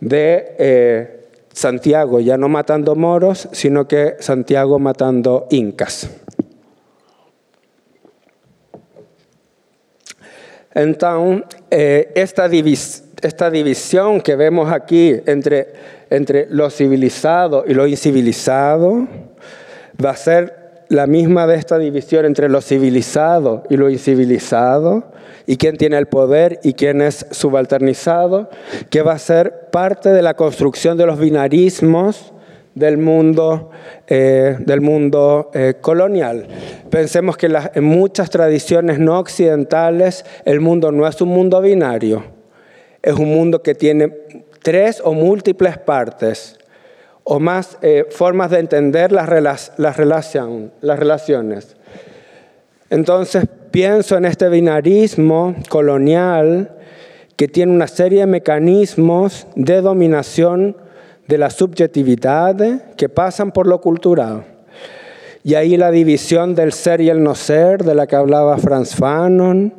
[0.00, 1.18] de eh,
[1.52, 6.08] Santiago ya no matando moros, sino que Santiago matando incas.
[10.72, 12.48] Entonces, eh, esta,
[13.22, 15.72] esta, división que vemos aquí entre,
[16.10, 19.06] entre lo civilizado y lo incivilizado
[20.04, 20.58] va a ser
[20.88, 25.12] la misma de esta división entre lo civilizado y lo incivilizado,
[25.46, 28.48] y quién tiene el poder y quién es subalternizado,
[28.90, 32.32] que va a ser parte de la construcción de los binarismos
[32.74, 33.70] del mundo,
[34.06, 36.46] eh, del mundo eh, colonial.
[36.90, 42.22] Pensemos que en muchas tradiciones no occidentales el mundo no es un mundo binario,
[43.02, 44.12] es un mundo que tiene
[44.62, 46.58] tres o múltiples partes
[47.24, 51.76] o más eh, formas de entender las, las, relaciones.
[52.88, 56.72] Entonces pienso en este binarismo colonial
[57.36, 60.76] que tiene una serie de mecanismos de dominación
[61.26, 64.44] de la subjetividad que pasan por lo cultural.
[65.44, 68.94] Y ahí la división del ser y el no ser, de la que hablaba Franz
[68.96, 69.72] Fanon,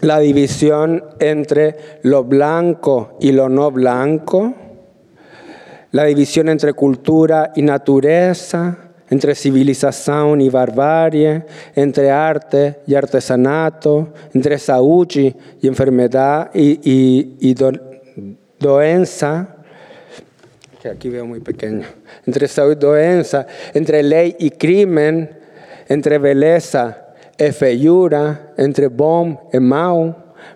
[0.00, 4.54] la división entre lo blanco y lo no blanco,
[5.92, 11.44] la división entre cultura y naturaleza, entre civilización y barbarie,
[11.74, 16.78] entre arte y artesanato, entre salud y enfermedad y,
[17.40, 17.54] y,
[18.58, 19.56] doenza,
[20.80, 21.86] que aquí veo muy pequeño,
[22.24, 25.28] entre salud y doenza, entre ley y crimen,
[25.88, 27.09] entre belleza y
[27.52, 30.14] feiura, entre bom y mal,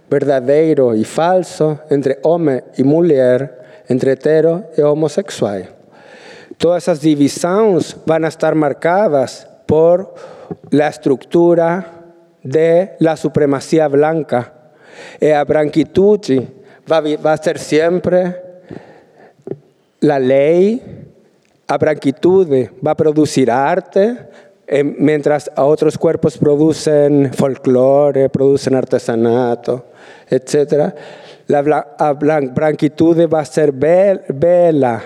[0.09, 5.69] verdadero y falso, entre hombre y mujer, entre hetero y homosexual.
[6.59, 10.15] Todas esas divisiones van a estar marcadas por
[10.71, 11.95] la estructura
[12.43, 14.53] de la supremacía blanca.
[15.21, 16.21] Y a branquitud
[16.91, 18.41] va, a ser siempre
[20.01, 20.81] la ley,
[21.67, 22.47] a branquitud
[22.87, 24.17] va a producir arte,
[24.67, 29.87] eh, mientras a otros cuerpos producen folclore, producen artesanato,
[30.29, 30.95] etc.
[31.47, 31.63] La
[32.13, 35.03] branquitud va a ser bella,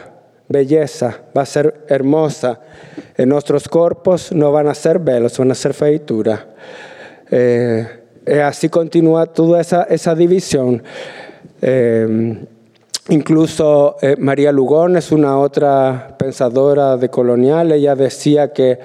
[0.48, 2.60] belleza, va a ser hermosa.
[3.16, 6.46] En nuestros cuerpos no van a ser bellos, van a ser feitura.
[7.30, 7.86] Eh,
[8.44, 10.82] así continúa toda esa, esa división.
[11.60, 12.38] Eh,
[13.08, 17.72] incluso eh, María Lugón es una otra pensadora de colonial.
[17.72, 18.78] Ella decía que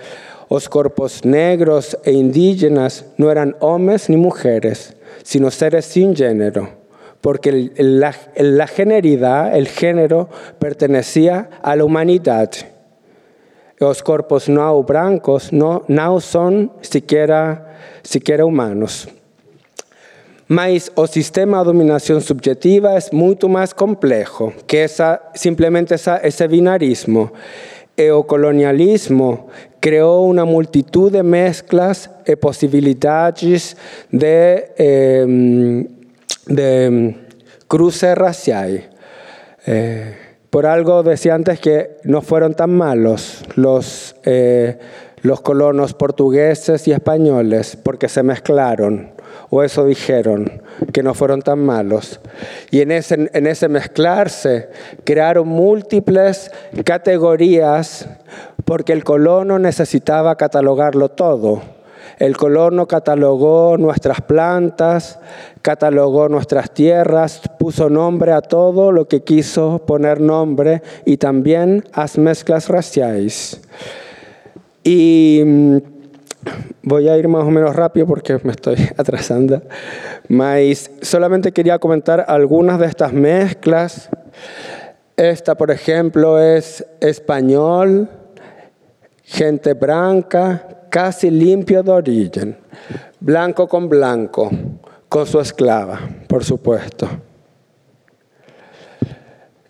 [0.54, 6.84] los cuerpos negros e indígenas no eran hombres ni mujeres, sino seres sin género
[7.22, 10.28] porque la, generidad, el género,
[10.60, 12.52] pertenecía a la humanidad.
[13.78, 19.08] Los cuerpos no blancos no, no son siquiera, siquiera humanos.
[20.50, 27.32] Mas o sistema de dominación subjetiva es mucho más complejo que esa, simplemente ese binarismo.
[27.96, 29.48] El colonialismo
[29.84, 33.76] creó una multitud de mezclas y posibilidades
[34.10, 35.86] de eh,
[36.46, 38.90] de mm, cruce racial.
[39.66, 40.16] Eh,
[40.50, 44.80] por algo decía antes que no fueron tan malos los, eh,
[45.22, 49.12] los colonos portugueses y españoles porque se mezclaron,
[49.50, 50.62] o eso dijeron,
[50.92, 52.22] que no fueron tan malos.
[52.72, 54.70] Y en ese, en ese mezclarse
[55.04, 56.52] crearon múltiples
[56.86, 58.08] categorías
[58.66, 61.62] porque el colono necesitaba catalogarlo todo
[62.20, 65.20] el colono catalogó nuestras plantas,
[65.62, 72.02] catalogó nuestras tierras, puso nombre a todo lo que quiso poner nombre y también a
[72.02, 73.62] las mezclas raciales.
[74.84, 75.78] Y mm,
[76.84, 79.62] voy a ir más o menos rápido porque me estoy atrasando,
[80.28, 84.10] mas solamente quería comentar algunas de estas mezclas.
[85.16, 88.10] Esta, por ejemplo, es español,
[89.24, 92.58] gente blanca, casi limpio de origen,
[93.20, 94.52] blanco con blanco,
[95.10, 97.08] con su esclava, por supuesto.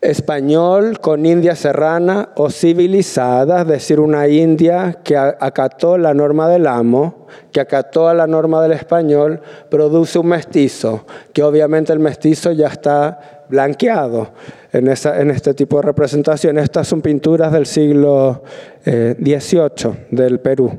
[0.00, 6.66] Español con india serrana o civilizada, es decir, una india que acató la norma del
[6.66, 9.40] amo, que acató a la norma del español,
[9.70, 14.28] produce un mestizo, que obviamente el mestizo ya está blanqueado
[14.74, 16.58] en, este tipo de representación.
[16.58, 18.42] Estas son pinturas del siglo
[18.84, 20.78] XVIII eh, del Perú.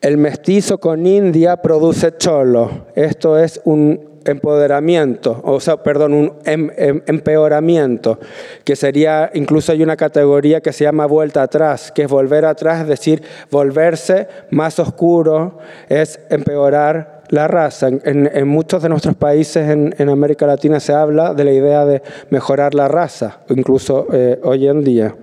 [0.00, 2.86] El mestizo con India produce cholo.
[2.96, 8.18] Esto es un, empoderamiento, o sea, perdón, un em, em, empeoramiento,
[8.64, 12.82] que sería, incluso hay una categoría que se llama vuelta atrás, que es volver atrás,
[12.82, 15.58] es decir, volverse más oscuro,
[15.88, 17.88] es empeorar la raza.
[18.04, 22.74] En, muchos de nuestros países en, América Latina se habla de la idea de mejorar
[22.74, 25.14] la raza, incluso eh, hoy en día.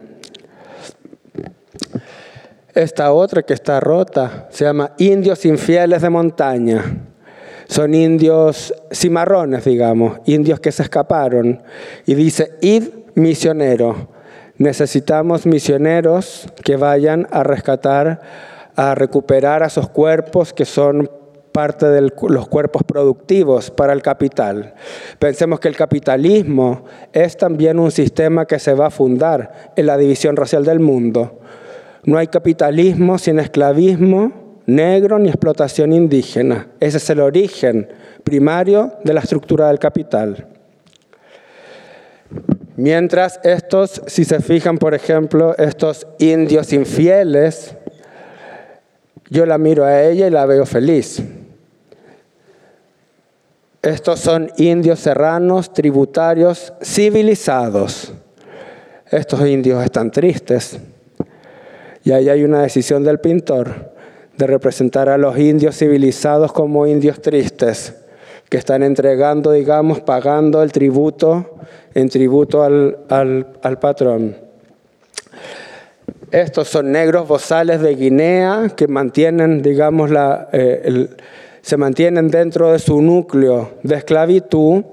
[2.73, 6.83] Esta otra que está rota se llama indios infieles de montaña.
[7.67, 11.61] Son indios cimarrones, digamos, indios que se escaparon.
[12.07, 14.09] Y dice, id misionero.
[14.57, 18.19] Necesitamos misioneros que vayan a rescatar,
[18.75, 21.18] a recuperar a esos cuerpos que son
[21.59, 24.75] parte de los cuerpos productivos para el capital.
[25.19, 29.97] Pensemos que el capitalismo es también un sistema que se va a fundar en la
[29.97, 31.41] división racial del mundo.
[32.05, 34.31] No hay capitalismo sin esclavismo
[34.67, 36.67] negro ni explotación indígena.
[36.79, 37.89] Ese es el origen
[38.23, 40.47] primario de la estructura del capital.
[42.77, 47.75] Mientras estos, si se fijan, por ejemplo, estos indios infieles,
[49.29, 51.21] yo la miro a ella y la veo feliz.
[53.81, 58.11] Estos son indios serranos, tributarios, civilizados.
[59.09, 60.79] Estos indios están tristes.
[62.03, 63.93] Y ahí hay una decisión del pintor
[64.35, 67.95] de representar a los indios civilizados como indios tristes,
[68.49, 71.57] que están entregando, digamos, pagando el tributo
[71.93, 74.35] en tributo al, patrón.
[76.31, 81.07] Estos son negros bozales de Guinea que mantienen, digamos, la, eh,
[81.61, 84.83] se mantienen dentro de su núcleo de esclavitud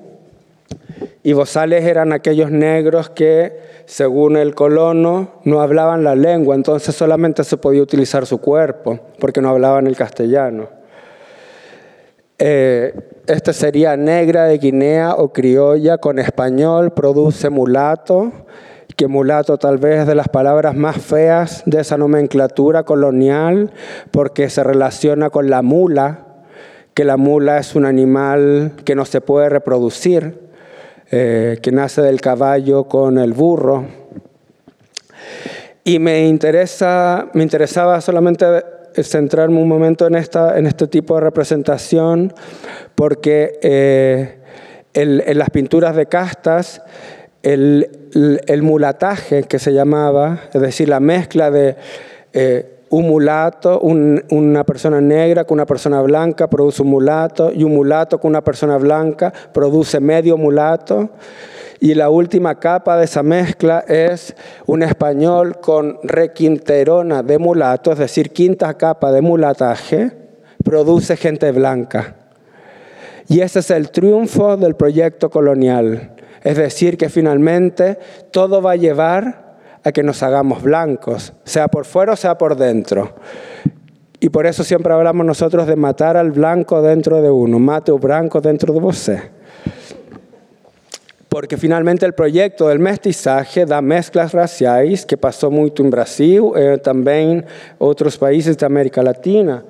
[1.23, 7.45] y bozales eran aquellos negros que según el colono, no hablaban la lengua, entonces solamente
[7.45, 10.69] se podía utilizar su cuerpo, porque no hablaban el castellano.
[12.39, 12.93] Eh,
[13.27, 18.33] este sería negra de Guinea o criolla con español, produce mulato,
[18.97, 23.73] que mulato tal vez es de las palabras más feas de esa nomenclatura colonial,
[24.11, 26.26] porque se relaciona con la mula,
[26.97, 30.47] que la mula es un animal que no se puede reproducir.
[31.13, 33.85] Eh, que nace del caballo con el burro.
[35.85, 38.45] Y me, interesa, me interesaba solamente
[39.05, 42.35] centrarme un momento en, esta, en este tipo de representación,
[42.97, 44.41] porque eh,
[44.95, 46.83] en las pinturas de castas,
[47.45, 47.89] el,
[48.63, 51.77] mulataje que se llamaba, es decir, la mezcla de
[52.33, 57.75] eh, un mulato, una persona negra con una persona blanca produce un mulato, y un
[57.75, 61.11] mulato con una persona blanca produce medio mulato.
[61.79, 64.35] Y la última capa de esa mezcla es
[64.67, 70.13] un español con requinterona de mulato, es decir, quinta capa de mulataje,
[70.65, 72.17] produce gente blanca.
[73.29, 76.13] Y ese es el triunfo del proyecto colonial.
[76.43, 77.99] Es decir, que finalmente
[78.31, 79.46] todo va a llevar
[79.87, 83.15] a que nos hagamos blancos, sea por fuera o sea por dentro.
[84.19, 87.99] Y por eso siempre hablamos nosotros de matar al blanco dentro de uno, mate o
[87.99, 89.13] blanco dentro de vos.
[91.29, 96.79] Porque finalmente el proyecto del mestizaje da mezclas raciales que pasó mucho en Brasil, eh,
[96.83, 97.47] también
[97.79, 99.63] otros países de América Latina.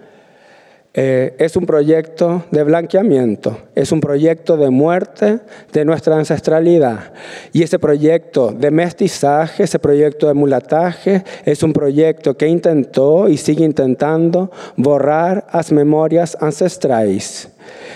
[0.99, 5.41] Eh, es un proyecto de blanqueamiento, es un proyecto de muerte
[5.71, 7.13] de nuestra ancestralidad.
[7.53, 13.37] Y ese proyecto de mestizaje, ese proyecto de mulataje, es un proyecto que intentó y
[13.37, 17.51] sigue intentando borrar las memorias ancestrales.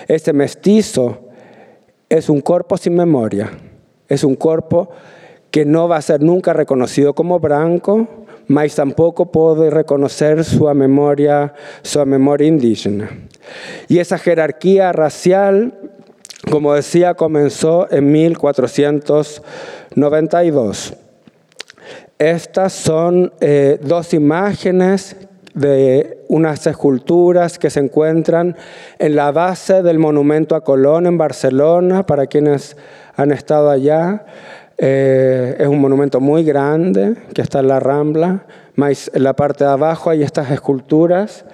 [0.07, 1.21] Ese mestizo
[2.11, 3.51] es un cuerpo sin memoria,
[4.11, 4.91] es un cuerpo
[5.51, 8.20] que no va a ser nunca reconocido como blanco,
[8.51, 13.09] mas tampoco puede reconocer su memoria, su memoria indígena.
[13.87, 15.73] Y esa jerarquía racial,
[16.51, 20.95] como decía, comenzó en 1492.
[22.19, 25.15] Estas son eh, dos imágenes
[25.55, 28.57] de unas esculturas que se encuentran
[28.99, 32.77] en la base del monumento a Colón en Barcelona, para quienes
[33.15, 34.25] han estado allá.
[34.83, 39.63] Eh, es un monumento muy grande que está en la Rambla, más en la parte
[39.63, 41.45] de abajo hay estas esculturas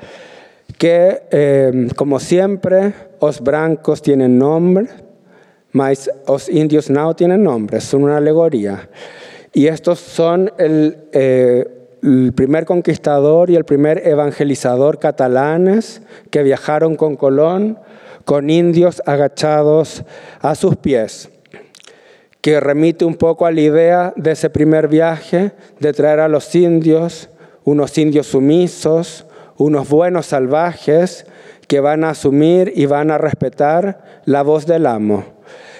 [0.79, 4.87] que, eh, como siempre, los blancos tienen nombre,
[5.73, 8.89] más los indios no tienen nombre, son una alegoría.
[9.53, 11.67] Y estos son eh,
[12.05, 16.01] el primer conquistador y el primer evangelizador catalanes
[16.31, 17.77] que viajaron con Colón,
[18.25, 20.05] con indios agachados
[20.41, 21.29] a sus pies
[22.47, 26.55] que remite un poco a la idea de ese primer viaje, de traer a los
[26.55, 27.29] indios,
[27.65, 29.27] unos indios sumisos,
[29.57, 31.27] unos buenos salvajes,
[31.67, 35.25] que van a asumir y van a respetar la voz del amo.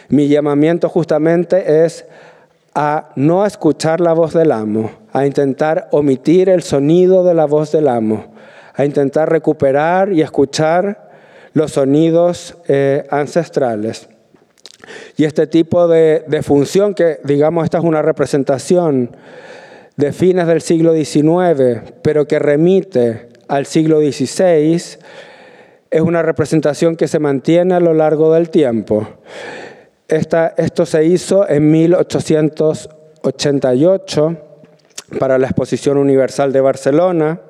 [0.09, 2.05] Mi llamamiento justamente es
[2.75, 7.71] a no escuchar la voz del amo, a intentar omitir el sonido de la voz
[7.71, 8.25] del amo,
[8.75, 11.11] a intentar recuperar y escuchar
[11.53, 14.09] los sonidos eh, ancestrales.
[15.17, 19.17] Y este tipo de, de, función, que digamos esta es una representación
[19.97, 24.99] de fines del siglo XIX, pero que remite al siglo XVI,
[25.91, 29.09] es una representación que se mantiene a lo largo del tiempo.
[30.09, 34.37] Esta, esto se hizo en 1888
[35.19, 37.41] para la Exposición Universal de Barcelona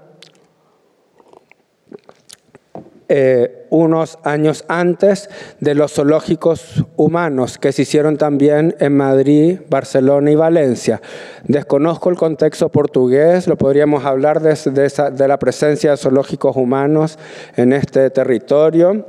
[3.08, 5.30] eh, unos años antes
[5.60, 11.00] de los zoológicos humanos que se hicieron también en Madrid, Barcelona y Valencia.
[11.44, 14.52] Desconozco el contexto portugués, lo podríamos hablar de,
[14.84, 17.18] esa, la presencia de zoológicos humanos
[17.56, 19.06] en este territorio.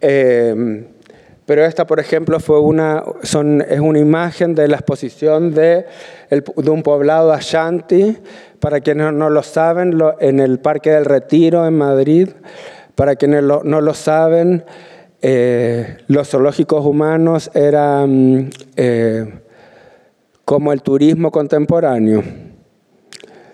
[0.00, 0.86] Eh,
[1.48, 3.34] pero esta, por ejemplo, fue una, es
[3.80, 5.86] una imagen de la exposición de,
[6.28, 8.18] el, de un poblado Ashanti,
[8.60, 12.28] para quienes no lo saben, en el Parque del Retiro en Madrid,
[12.94, 14.64] para quienes no lo saben,
[15.20, 19.40] eh, los zoológicos humanos eran eh,
[20.44, 22.22] como el turismo contemporáneo.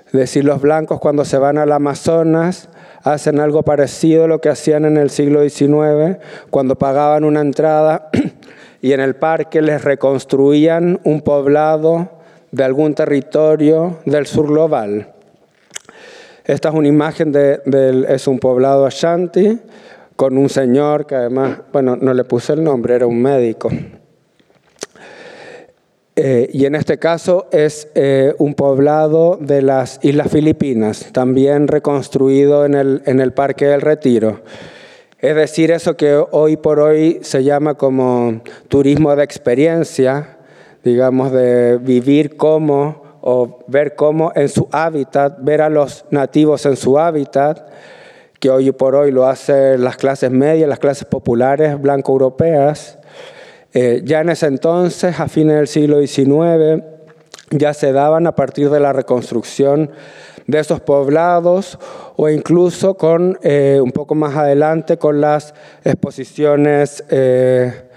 [0.07, 2.69] Es decir, los blancos cuando se van al Amazonas
[3.03, 6.19] hacen algo parecido a lo que hacían en el siglo XIX,
[6.51, 8.11] cuando pagaban una entrada
[8.81, 12.11] y en el parque les reconstruían un poblado
[12.55, 15.13] de algún territorio del sur global.
[16.45, 17.61] Esta es una imagen de,
[18.09, 19.59] es un poblado Ashanti
[20.15, 23.71] con un señor que además, bueno, no le puse el nombre, era un médico.
[26.15, 32.65] Eh, y en este caso es eh, un poblado de las Islas Filipinas, también reconstruido
[32.67, 34.43] en el, en el Parque del Retiro.
[35.19, 40.34] Es decir, eso que hoy por hoy se llama como turismo de experiencia,
[40.85, 46.76] digamos, de vivir como o ver cómo en su hábitat, ver a los nativos en
[46.76, 47.66] su hábitat,
[48.39, 52.99] que hoy por hoy lo hacen las clases medias, las clases populares blanco-europeas.
[53.72, 56.85] Eh, ya en ese entonces, a fines del siglo XIX,
[57.51, 59.91] ya se daban a partir de la reconstrucción
[60.47, 61.78] de esos poblados
[62.16, 67.89] o incluso con eh, un poco más adelante con las exposiciones eh,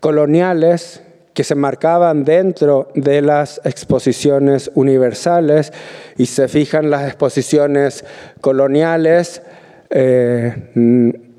[0.00, 1.02] coloniales
[1.40, 5.72] que se marcaban dentro de las exposiciones universales
[6.18, 8.04] y se fijan las exposiciones
[8.42, 9.40] coloniales
[9.88, 10.54] eh,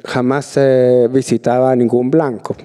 [0.04, 2.56] jamás se visitaba ningún blanco.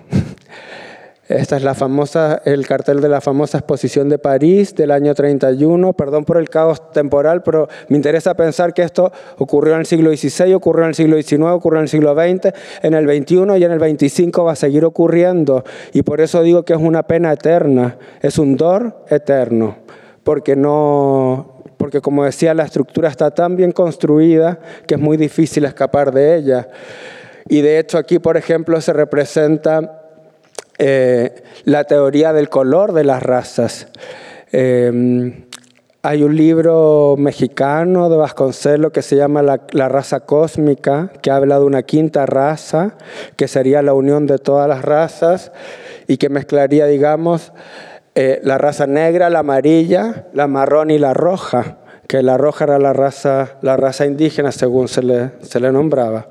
[1.29, 5.93] Esta es la famosa, el cartel de la famosa exposición de París del año 31.
[5.95, 10.17] Perdón por el caos temporal, pero me interesa pensar que esto ocurrió en el siglo
[10.17, 13.65] XVI, ocurrió en el siglo XIX, ocurrió en el siglo XX, en el XXI y
[13.65, 15.65] en el XXV va a seguir ocurriendo.
[15.93, 19.79] Y por eso digo que es una pena eterna, es un dor eterno,
[20.23, 25.65] porque no, porque como decía, la estructura está tan bien construida que es muy difícil
[25.65, 26.69] escapar de ella.
[27.49, 30.06] Y de hecho aquí, por ejemplo, se representa
[30.79, 33.89] eh, la teoría del color de las razas.
[34.53, 35.45] Eh,
[36.07, 41.65] hay un libro mexicano de Vasconcelos que se llama la, raza cósmica, que habla de
[41.65, 42.95] una quinta raza,
[43.35, 45.51] que sería la unión de todas las razas
[46.07, 47.53] y que mezclaría, digamos,
[48.15, 52.79] eh, la raza negra, la amarilla, la marrón y la roja, que la roja era
[52.79, 56.29] la raza, la raza indígena según se le nombraba.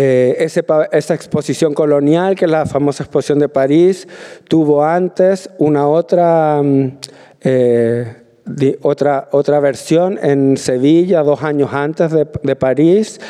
[0.00, 0.46] Eh,
[0.92, 4.06] esa exposición colonial, que es la famosa exposición de París,
[4.46, 6.62] tuvo antes una otra,
[7.40, 13.20] eh, de, otra, otra versión en Sevilla, dos años antes de, de París,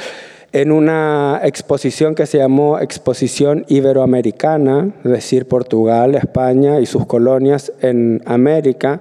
[0.53, 7.73] en una exposición que se llamó Exposición Iberoamericana, es decir, Portugal, España y sus colonias
[7.81, 9.01] en América.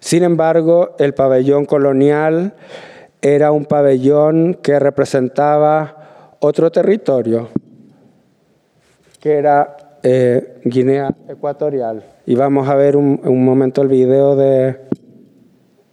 [0.00, 2.54] Sin embargo, el pabellón colonial
[3.20, 6.01] era un pabellón que representaba
[6.42, 7.48] otro territorio,
[9.20, 12.02] que era eh, Guinea Ecuatorial.
[12.26, 14.76] Y vamos a ver un, un momento el video de,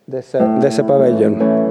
[0.07, 1.68] de, ese, de ese pabellón.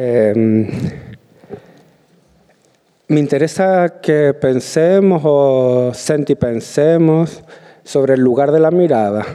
[0.00, 0.68] Em,
[3.08, 7.42] me interesa que pensemos o sentipensemos
[7.82, 9.26] sobre el lugar de la mirada.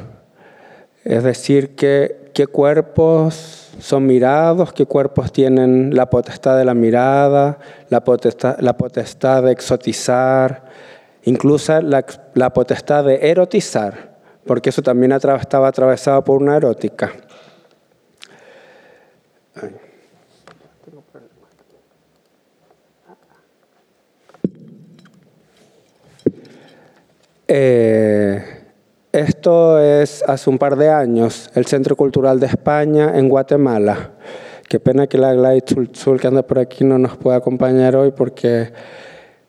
[1.03, 7.57] Es decir, que, qué cuerpos son mirados, qué cuerpos tienen la potestad de la mirada,
[7.89, 10.63] la potestad, la potestad de exotizar,
[11.23, 12.05] incluso la,
[12.35, 14.13] la potestad de erotizar,
[14.45, 17.11] porque eso también estaba atravesado por una erótica.
[27.47, 28.41] Eh,
[29.11, 34.11] esto es hace un par de años, el Centro Cultural de España en Guatemala.
[34.67, 38.11] Qué pena que la Gladys Tzul que anda por aquí no nos pueda acompañar hoy
[38.11, 38.71] porque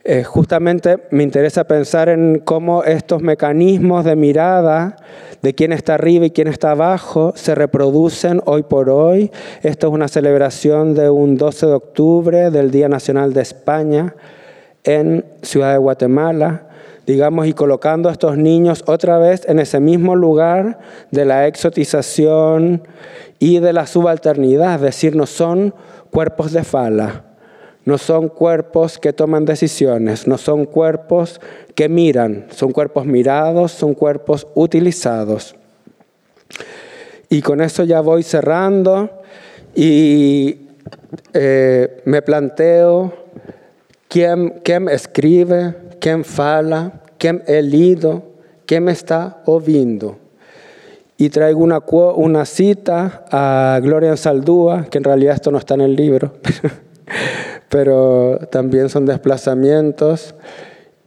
[0.03, 4.97] eh, justamente me interesa pensar en cómo estos mecanismos de mirada
[5.41, 9.31] de quién está arriba y quién está abajo se reproducen hoy por hoy.
[9.63, 14.15] Esto es una celebración de un 12 de octubre del Día Nacional de España
[14.83, 16.69] en Ciudad de Guatemala
[17.07, 20.79] digamos, y colocando a estos niños otra vez en ese mismo lugar
[21.11, 22.87] de la exotización
[23.39, 25.75] y de la subalternidad, es decir, no son
[26.11, 27.25] cuerpos de fala,
[27.85, 31.41] no son cuerpos que toman decisiones, no son cuerpos
[31.75, 35.57] que miran, son cuerpos mirados, son cuerpos utilizados.
[37.29, 39.11] Y con eso ya voy cerrando
[39.75, 40.59] y
[41.33, 43.24] eh, me planteo
[44.15, 48.23] quién, quién escribe, quem fala, quem é lido,
[48.65, 50.17] quem está ouvindo.
[51.19, 51.81] Y traigo una,
[52.15, 56.35] una cita a Gloria Saldúa, que en realidad esto no está en el libro,
[57.69, 60.37] pero también son desplazamientos,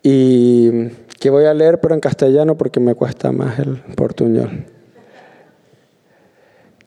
[0.04, 4.66] y que voy a leer, pero en castellano porque me cuesta más el portuñol.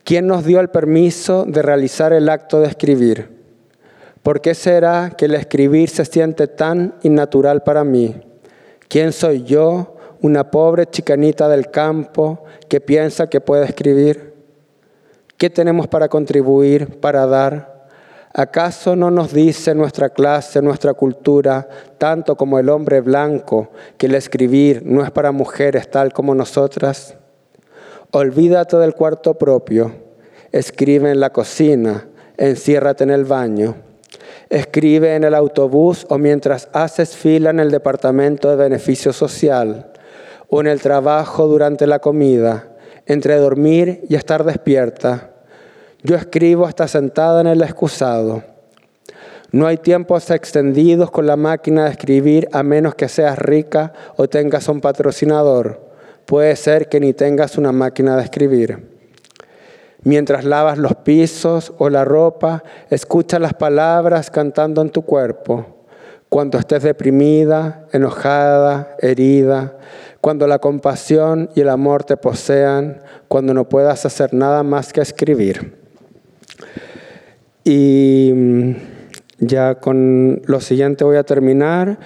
[0.04, 3.39] ¿Quién nos dio el permiso de realizar el acto de escribir?
[4.22, 8.20] ¿Por qué será que el escribir se siente tan innatural para mí?
[8.88, 14.34] ¿Quién soy yo, una pobre chicanita del campo que piensa que puede escribir?
[15.38, 17.88] ¿Qué tenemos para contribuir, para dar?
[18.34, 21.66] ¿Acaso no nos dice nuestra clase, nuestra cultura,
[21.96, 27.16] tanto como el hombre blanco, que el escribir no es para mujeres tal como nosotras?
[28.10, 29.92] Olvídate del cuarto propio,
[30.52, 32.06] escribe en la cocina,
[32.36, 33.89] enciérrate en el baño.
[34.50, 39.92] Escribe en el autobús o mientras haces fila en el departamento de beneficio social
[40.48, 42.66] o en el trabajo durante la comida,
[43.06, 45.30] entre dormir y estar despierta.
[46.02, 48.42] Yo escribo hasta sentada en el excusado.
[49.52, 54.28] No hay tiempos extendidos con la máquina de escribir a menos que seas rica o
[54.28, 55.92] tengas un patrocinador.
[56.26, 58.89] Puede ser que ni tengas una máquina de escribir.
[60.02, 65.66] Mientras lavas los pisos o la ropa, escucha las palabras cantando en tu cuerpo.
[66.28, 69.76] Cuando estés deprimida, enojada, herida,
[70.20, 75.00] cuando la compasión y el amor te posean, cuando no puedas hacer nada más que
[75.00, 75.76] escribir.
[77.64, 78.72] Y mm,
[79.40, 81.98] ya con lo siguiente voy a terminar.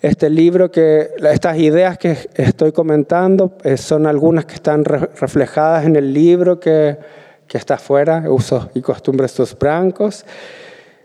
[0.00, 5.96] Este libro que, estas ideas que estoy comentando eh, son algunas que están reflejadas en
[5.96, 6.98] el libro que
[7.48, 10.24] que está afuera, Usos y Costumbres dos Brancos.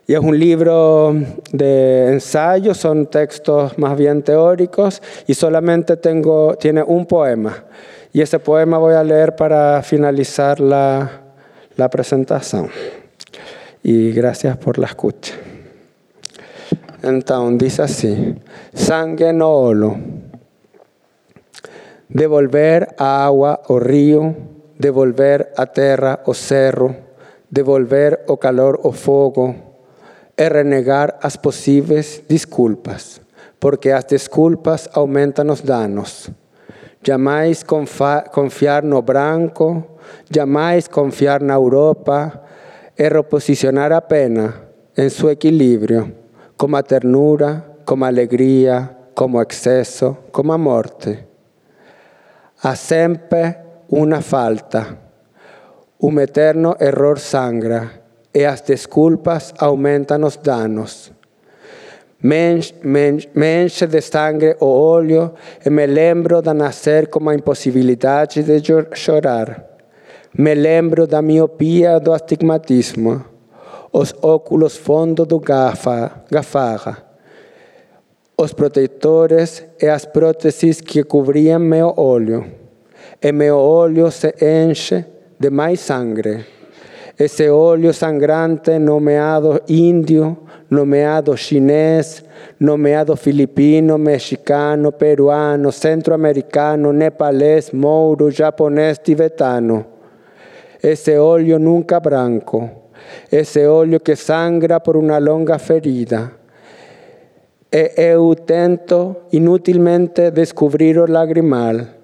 [0.05, 1.15] Y es un libro
[1.53, 7.63] de ensayos, son textos más bien teóricos y solamente tengo, tiene un poema.
[8.11, 11.09] Y ese poema voy a leer para finalizar la,
[11.77, 12.69] la presentación.
[13.81, 15.33] Y gracias por la escucha.
[17.01, 18.35] Entonces dice así,
[18.73, 19.97] sangue no olo,
[22.07, 24.35] devolver a agua o río,
[24.77, 26.95] devolver a terra o cerro,
[27.49, 29.55] devolver o calor o fogo,
[30.35, 33.21] é renegar as possíveis desculpas,
[33.59, 36.29] porque as desculpas aumentam os danos.
[37.05, 39.83] Jamais confiar no branco,
[40.29, 42.41] jamais confiar na Europa,
[42.97, 44.55] é reposicionar a pena
[44.97, 46.15] em seu equilíbrio,
[46.57, 51.19] como a ternura, como a alegria, como o excesso, como a morte.
[52.63, 53.62] Há sempre
[53.93, 54.97] uma falta.
[56.01, 57.91] Um eterno error sangra
[58.33, 61.11] e as desculpas aumentam os danos.
[62.21, 62.59] Me
[63.63, 65.33] enche de sangue o olho
[65.63, 68.61] e me lembro de nascer com a impossibilidade de
[68.95, 69.63] chorar.
[70.35, 73.23] Me lembro da miopia do astigmatismo,
[73.91, 77.03] os óculos fundo do gafa, gafarra,
[78.35, 82.62] os protetores e as próteses que cobriam meu olho.
[83.23, 85.05] E meu olho se enche
[85.39, 86.45] de mais sangue
[87.17, 90.37] ese óleo sangrante nomeado indio,
[90.69, 92.25] nomeado chinés,
[92.59, 99.85] nomeado filipino, mexicano, peruano, centroamericano, nepalés, mouro, japonés, tibetano.
[100.81, 102.89] Ese óleo nunca branco,
[103.31, 106.31] ese óleo que sangra por una longa ferida.
[107.71, 112.02] E eu tento inutilmente descubrir o lagrimal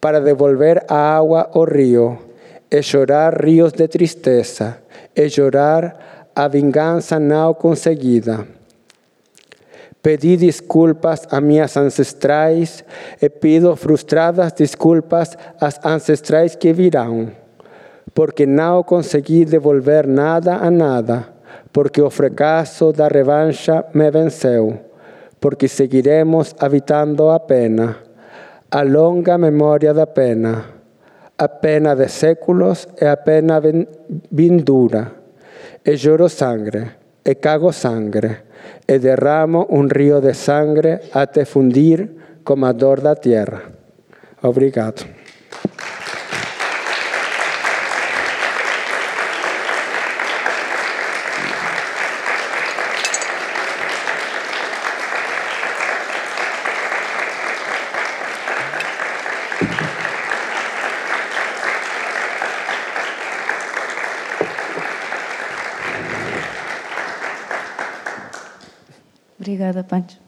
[0.00, 2.30] para devolver a agua o río
[2.70, 4.78] é chorar rios de tristeza,
[5.14, 8.46] é chorar a vingança não conseguida.
[10.00, 12.84] Pedi desculpas a minhas ancestrais
[13.20, 17.30] e pido frustradas desculpas às ancestrais que virão,
[18.14, 21.28] porque não consegui devolver nada a nada,
[21.72, 24.78] porque o fracasso da revancha me venceu,
[25.38, 27.98] porque seguiremos habitando a pena,
[28.70, 30.80] a longa memória da pena
[31.40, 33.60] a pena de séculos e a pena
[34.30, 35.10] vindura.
[35.82, 38.44] E lloro sangre, e cago sangre,
[38.86, 43.62] e derramo un río de sangre até fundir como a dor da tierra.
[44.42, 45.19] Obrigado.
[69.84, 70.18] Pancho.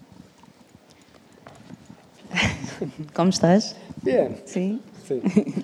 [3.15, 3.77] Como estás?
[4.03, 4.37] Bem.
[4.45, 4.81] Sim?
[5.07, 5.23] Sim.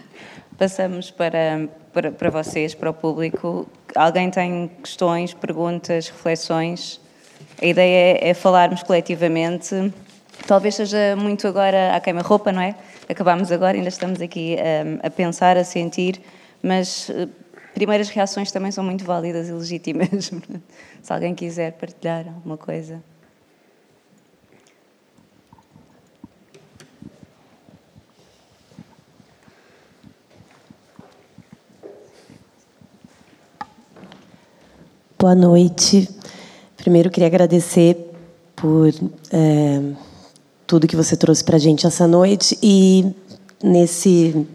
[0.59, 3.67] Passamos para, para, para vocês, para o público.
[3.95, 7.01] Alguém tem questões, perguntas, reflexões?
[7.61, 9.93] A ideia é, é falarmos coletivamente.
[10.47, 12.75] Talvez seja muito agora à queima-roupa, não é?
[13.09, 16.21] Acabámos agora, ainda estamos aqui um, a pensar, a sentir,
[16.63, 17.29] mas uh,
[17.75, 20.31] primeiras reações também são muito válidas e legítimas.
[21.03, 23.03] Se alguém quiser partilhar alguma coisa.
[35.21, 36.09] Boa noite.
[36.77, 38.13] Primeiro, queria agradecer
[38.55, 38.95] por
[39.33, 39.81] é,
[40.65, 43.05] tudo que você trouxe para a gente essa noite e
[43.61, 44.47] nesse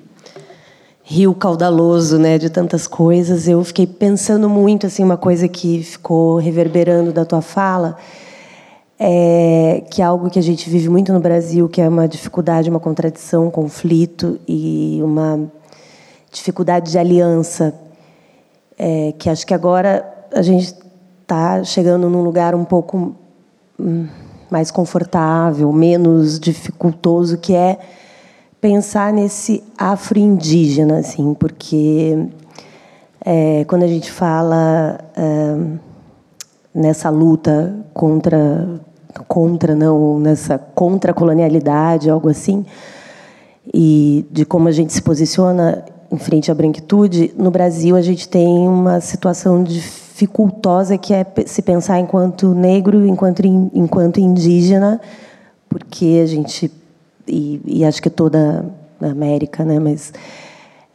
[1.03, 6.37] rio caudaloso, né, de tantas coisas, eu fiquei pensando muito assim uma coisa que ficou
[6.37, 7.97] reverberando da tua fala,
[8.97, 12.69] é, que é algo que a gente vive muito no Brasil, que é uma dificuldade,
[12.69, 15.41] uma contradição, um conflito e uma
[16.31, 17.75] dificuldade de aliança,
[18.79, 20.75] é, que acho que agora a gente
[21.21, 23.15] está chegando num lugar um pouco
[23.79, 24.07] hum,
[24.49, 27.79] mais confortável, menos dificultoso, que é
[28.59, 32.27] pensar nesse afro-indígena, assim, porque
[33.25, 35.55] é, quando a gente fala é,
[36.73, 38.79] nessa luta contra
[39.27, 42.65] contra não nessa contra colonialidade algo assim
[43.71, 48.27] e de como a gente se posiciona em frente à branquitude no Brasil a gente
[48.27, 49.81] tem uma situação de
[50.23, 55.01] dificultosa que é se pensar enquanto negro, enquanto, enquanto indígena,
[55.67, 56.71] porque a gente
[57.27, 58.65] e, e acho que toda
[59.01, 59.79] a América, né?
[59.79, 60.13] Mas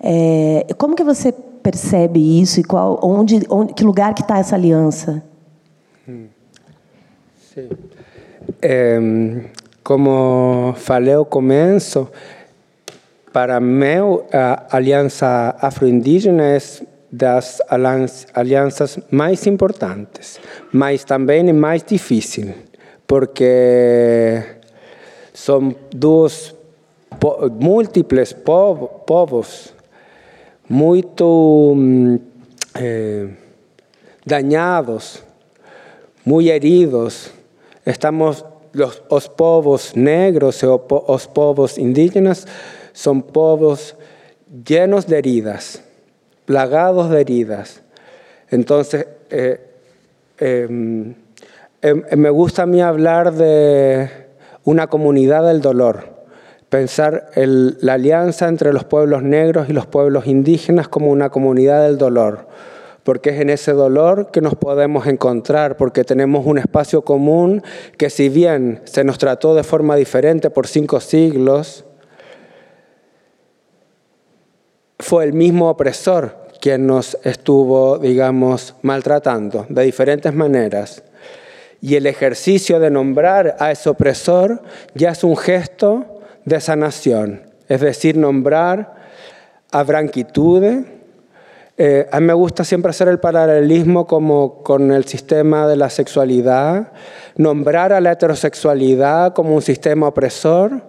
[0.01, 4.55] é, como que você percebe isso e qual, onde, onde que lugar que está essa
[4.57, 5.23] aliança?
[7.55, 7.69] Sí.
[8.63, 9.45] Eh,
[9.83, 12.09] como falei ao começo,
[13.33, 16.59] para mim a Aliança Afro-Indígena é
[17.11, 17.61] das
[18.35, 20.39] alianças mais importantes,
[20.73, 22.55] mas também é mais difícil,
[23.07, 24.43] porque
[25.33, 26.55] são dois
[27.59, 29.75] múltiplos povo, povos
[30.69, 32.19] muito
[32.75, 33.29] eh,
[34.25, 35.23] dañados,
[36.25, 37.31] muy heridos.
[37.85, 42.47] Estamos los, los povos negros o los povos indígenas
[42.93, 43.97] son povos
[44.67, 45.83] llenos de heridas,
[46.49, 47.83] plagados de heridas.
[48.49, 49.61] Entonces, eh,
[50.39, 51.15] eh,
[51.83, 54.09] eh, me gusta a mí hablar de
[54.65, 56.25] una comunidad del dolor,
[56.71, 61.99] pensar la alianza entre los pueblos negros y los pueblos indígenas como una comunidad del
[61.99, 62.49] dolor
[63.05, 67.63] porque es en ese dolor que nos podemos encontrar, porque tenemos un espacio común
[67.97, 71.87] que si bien se nos trató de forma diferente por cinco siglos,
[75.09, 81.03] fue el mismo opresor quien nos estuvo, digamos, maltratando de diferentes maneras.
[81.81, 84.61] Y el ejercicio de nombrar a ese opresor
[84.95, 88.97] ya es un gesto de sanación, es decir, nombrar
[89.73, 90.85] a Branquitude,
[91.79, 95.89] eh, a mí me gusta siempre hacer el paralelismo como con el sistema de la
[95.89, 96.93] sexualidad,
[97.35, 100.83] nombrar a la heterosexualidad como un sistema opresor,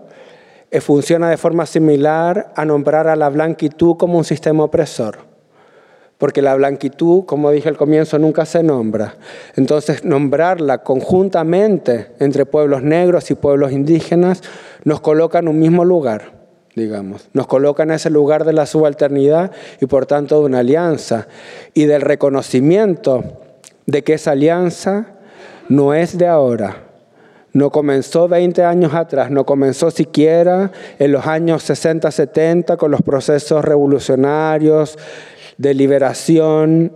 [0.81, 5.17] funciona de forma similar a nombrar a la blanquitud como un sistema opresor.
[6.17, 9.15] Porque la blanquitud, como dije al comienzo, nunca se nombra.
[9.55, 14.43] Entonces, nombrarla conjuntamente entre pueblos negros y pueblos indígenas
[14.83, 16.39] nos coloca en un mismo lugar
[16.75, 17.29] digamos.
[17.33, 19.51] Nos coloca en ese lugar de la subalternidad
[19.81, 21.27] y por tanto de una alianza
[21.73, 23.23] y del reconocimiento
[23.85, 25.07] de que esa alianza
[25.67, 26.88] no es de ahora.
[27.51, 33.01] No comenzó 20 años atrás, no comenzó siquiera en los años 60, 70 con los
[33.01, 34.97] procesos revolucionarios
[35.57, 36.93] de liberación,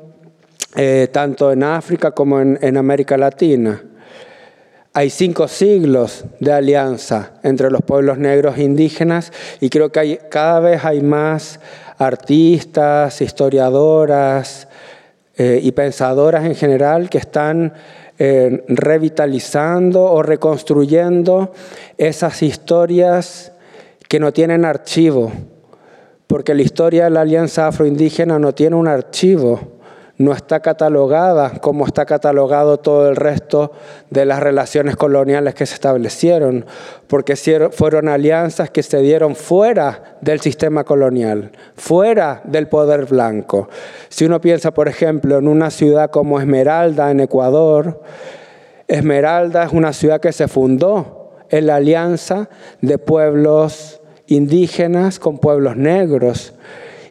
[0.76, 3.84] eh, tanto en África como en, América Latina.
[4.94, 10.60] Hay cinco siglos de alianza entre los pueblos negros e indígenas y creo que cada
[10.60, 11.60] vez hay más
[11.98, 14.68] artistas, historiadoras
[15.36, 17.74] eh, y pensadoras en general que están
[18.20, 21.52] eh, revitalizando o reconstruyendo
[21.98, 23.52] esas historias
[24.08, 25.32] que no tienen archivo,
[26.28, 29.74] porque la historia de la Alianza Afroindígena no tiene un archivo
[30.18, 33.72] no está catalogada como está catalogado todo el resto
[34.12, 36.66] de las relaciones coloniales que se establecieron,
[37.08, 37.36] porque
[37.72, 43.70] fueron alianzas que se dieron fuera del sistema colonial, fuera del poder blanco.
[44.10, 48.02] Si uno piensa, por ejemplo, en una ciudad como Esmeralda, en Ecuador,
[48.88, 52.50] Esmeralda es una ciudad que se fundó en la alianza
[52.82, 56.54] de pueblos indígenas con pueblos negros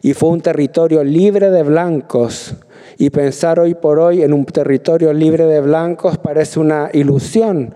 [0.01, 2.55] y fue un territorio libre de blancos
[3.03, 7.73] y pensar hoy por hoy en un territorio libre de blancos parece una ilusión,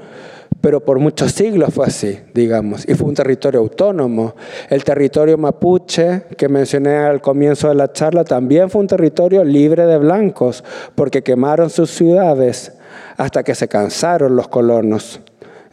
[0.61, 4.36] pero por muchos siglos fue así, digamos, y fue un territorio autónomo.
[4.69, 9.86] El territorio mapuche que mencioné al comienzo de la charla también fue un territorio libre
[9.86, 10.63] de blancos,
[10.95, 12.71] porque quemaron sus ciudades
[13.17, 15.19] hasta que se cansaron los colonos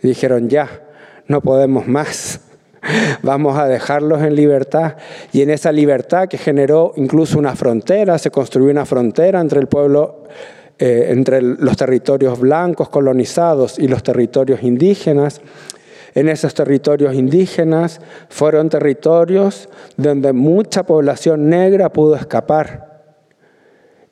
[0.08, 0.68] dijeron ya,
[1.26, 2.40] no podemos más.
[3.22, 4.96] Vamos a dejarlos en libertad.
[5.32, 9.66] Y en esa libertad que generó incluso una frontera, se construyó una frontera entre el
[9.66, 10.24] pueblo,
[10.78, 15.40] eh, entre los territorios blancos colonizados y los territorios indígenas.
[16.14, 23.02] En esos territorios indígenas fueron territorios donde mucha población negra pudo escapar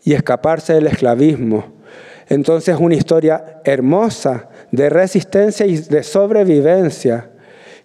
[0.02, 1.80] y escaparse del esclavismo.
[2.28, 7.31] Entonces una historia hermosa de resistencia y de sobrevivencia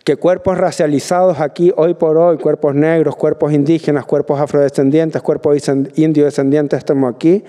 [0.08, 6.78] que cuerpos racializados aquí hoy por hoy, cuerpos negros, cuerpos indígenas, cuerpos afrodescendientes, cuerpos indio-descendientes,
[6.78, 7.44] estamos aquí,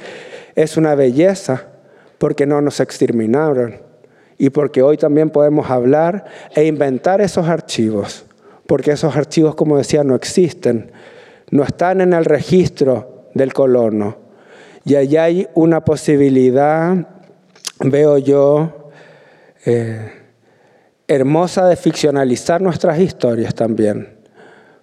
[0.56, 1.68] es una belleza
[2.18, 3.76] porque no nos exterminaron
[4.38, 8.24] y porque hoy también podemos hablar e inventar esos archivos,
[8.66, 10.90] porque esos archivos, como decía, no existen,
[11.52, 14.16] no están en el registro del colono.
[14.84, 17.06] Y allá hay una posibilidad,
[17.78, 18.90] veo yo,
[19.64, 20.17] eh,
[21.08, 24.10] hermosa de ficcionalizar nuestras historias también,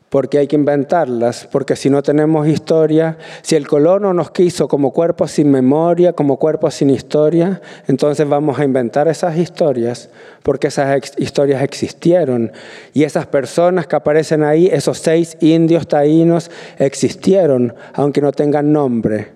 [0.10, 4.92] porque hay que inventarlas, porque si no tenemos historia, si el colono nos quiso como
[4.92, 10.10] cuerpos sin memoria, como cuerpos sin historia, entonces vamos a inventar esas historias,
[10.42, 12.52] porque esas historias existieron.
[12.94, 16.50] Y esas personas que aparecen ahí, esos seis indios taínos,
[16.80, 19.28] existieron, aunque no tengan nombre.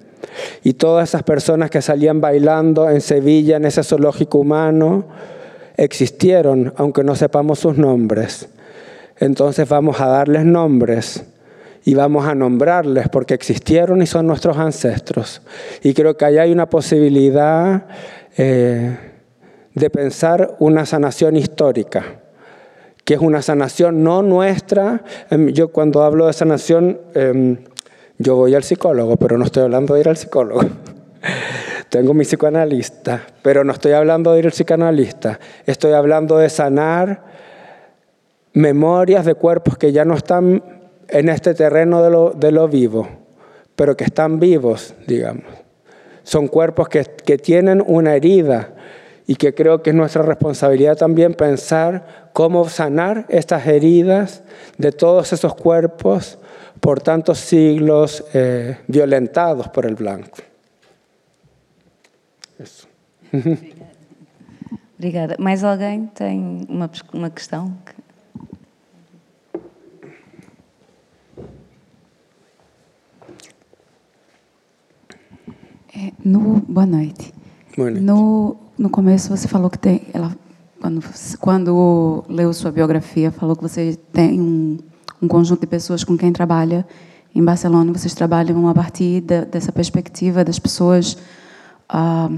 [0.64, 5.06] Y todas esas personas que salían bailando en Sevilla, en ese zoológico humano,
[5.80, 8.50] existieron, aunque no sepamos sus nombres.
[9.18, 11.24] Entonces vamos a darles nombres
[11.86, 15.42] y vamos a nombrarles porque existieron y son nuestros ancestros.
[15.82, 17.88] Y creo que ahí hay una posibilidad
[18.38, 18.98] eh,
[19.74, 22.20] de pensar una sanación histórica,
[23.06, 25.04] que es una sanación no nuestra.
[25.30, 27.58] Em, yo cuando hablo de sanación, em,
[28.18, 30.62] yo voy al psicólogo, pero no estoy hablando de ir al psicólogo.
[31.90, 35.40] Tengo mi psicoanalista, pero no estoy hablando de ir al psicoanalista.
[35.66, 37.24] Estoy hablando de sanar
[38.54, 40.64] memorias de cuerpos que ya no están
[41.08, 43.08] en este terreno de lo, vivo,
[43.76, 45.46] pero que están vivos, digamos.
[46.24, 48.74] Son cuerpos que, que tienen una herida
[49.26, 54.44] y que creo que es nuestra responsabilidad también pensar cómo sanar estas heridas
[54.78, 56.38] de todos esos cuerpos
[56.80, 60.38] por tantos siglos eh, violentados por el blanco.
[63.34, 63.90] Isso.
[65.00, 65.38] Obrigada.
[65.40, 67.74] Mais alguém tem uma, uma questão?
[75.96, 77.34] É, no, boa noite.
[77.78, 78.04] Boa noite.
[78.04, 80.02] No, no começo você falou que tem.
[80.14, 80.36] Ela,
[80.82, 81.02] quando,
[81.40, 84.78] quando leu sua biografia, falou que você tem um,
[85.22, 86.86] um conjunto de pessoas com quem trabalha
[87.34, 87.94] em Barcelona.
[87.94, 91.18] Vocês trabalham a partir de, dessa perspectiva das pessoas
[91.88, 92.30] ah,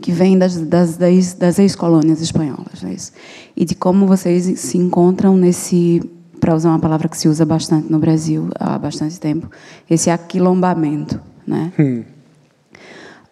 [0.00, 2.84] que vêm das, das, das ex-colônias espanholas.
[2.84, 3.12] É isso?
[3.56, 6.00] E de como vocês se encontram nesse
[6.38, 9.50] para usar uma palavra que se usa bastante no Brasil há bastante tempo,
[9.90, 11.20] esse aquilombamento.
[11.46, 11.72] Né?
[11.78, 12.04] Hum.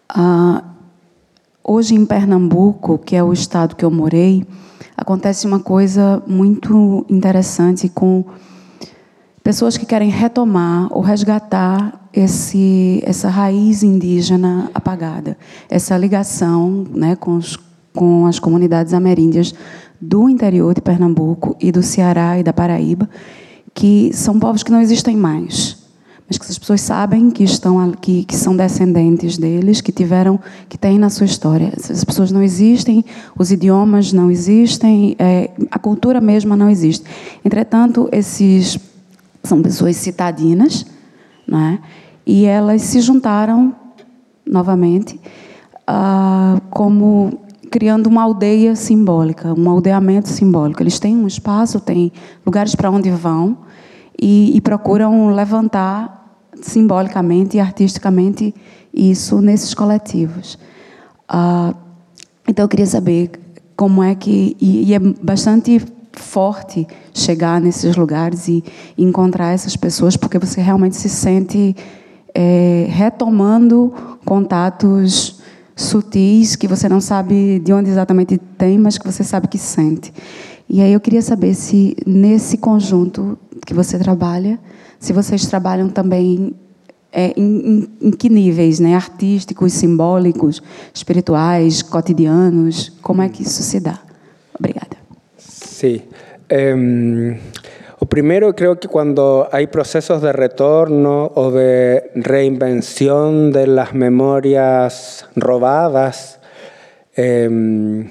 [0.09, 0.63] Ah,
[1.63, 4.45] hoje em Pernambuco, que é o estado que eu morei,
[4.95, 8.25] acontece uma coisa muito interessante com
[9.47, 15.37] pessoas que querem retomar ou resgatar esse, essa raiz indígena apagada,
[15.69, 17.57] essa ligação né, com, os,
[17.95, 19.55] com as comunidades ameríndias
[20.01, 23.09] do interior de Pernambuco e do Ceará e da Paraíba,
[23.73, 25.77] que são povos que não existem mais,
[26.27, 30.37] mas que as pessoas sabem que estão que, que são descendentes deles, que tiveram,
[30.67, 31.71] que têm na sua história.
[31.89, 33.05] As pessoas não existem,
[33.39, 37.05] os idiomas não existem, é, a cultura mesma não existe.
[37.45, 38.77] Entretanto, esses
[39.43, 40.85] são pessoas citadinas,
[41.47, 41.79] não é?
[42.25, 43.75] E elas se juntaram
[44.45, 45.19] novamente
[45.89, 47.39] uh, como
[47.69, 50.81] criando uma aldeia simbólica, um aldeamento simbólico.
[50.81, 52.11] Eles têm um espaço, têm
[52.45, 53.57] lugares para onde vão
[54.19, 58.53] e, e, procuram levantar simbolicamente e artisticamente
[58.93, 60.57] isso nesses coletivos.
[61.27, 61.73] Ah,
[62.47, 63.31] então eu queria saber
[63.75, 65.79] como é que e, e, é bastante
[66.19, 68.63] forte chegar nesses lugares e,
[68.97, 71.75] encontrar essas pessoas porque você realmente se sente
[72.33, 73.93] é, retomando
[74.25, 75.39] contatos
[75.75, 80.11] sutis que você não sabe de onde exatamente tem, mas que você sabe que sente.
[80.69, 84.59] E aí eu queria saber se nesse conjunto que você trabalha,
[84.99, 86.53] se vocês trabalham também
[87.11, 88.95] é, em, em, em, que níveis, né?
[88.95, 90.61] Artísticos, simbólicos,
[90.93, 93.99] espirituais, cotidianos, como é que isso se dá?
[94.57, 94.96] Obrigada.
[96.49, 97.37] Um...
[97.99, 105.27] O primero creo que cuando hay procesos de retorno o de reinvención de las memorias
[105.35, 106.39] robadas,
[107.15, 108.07] em,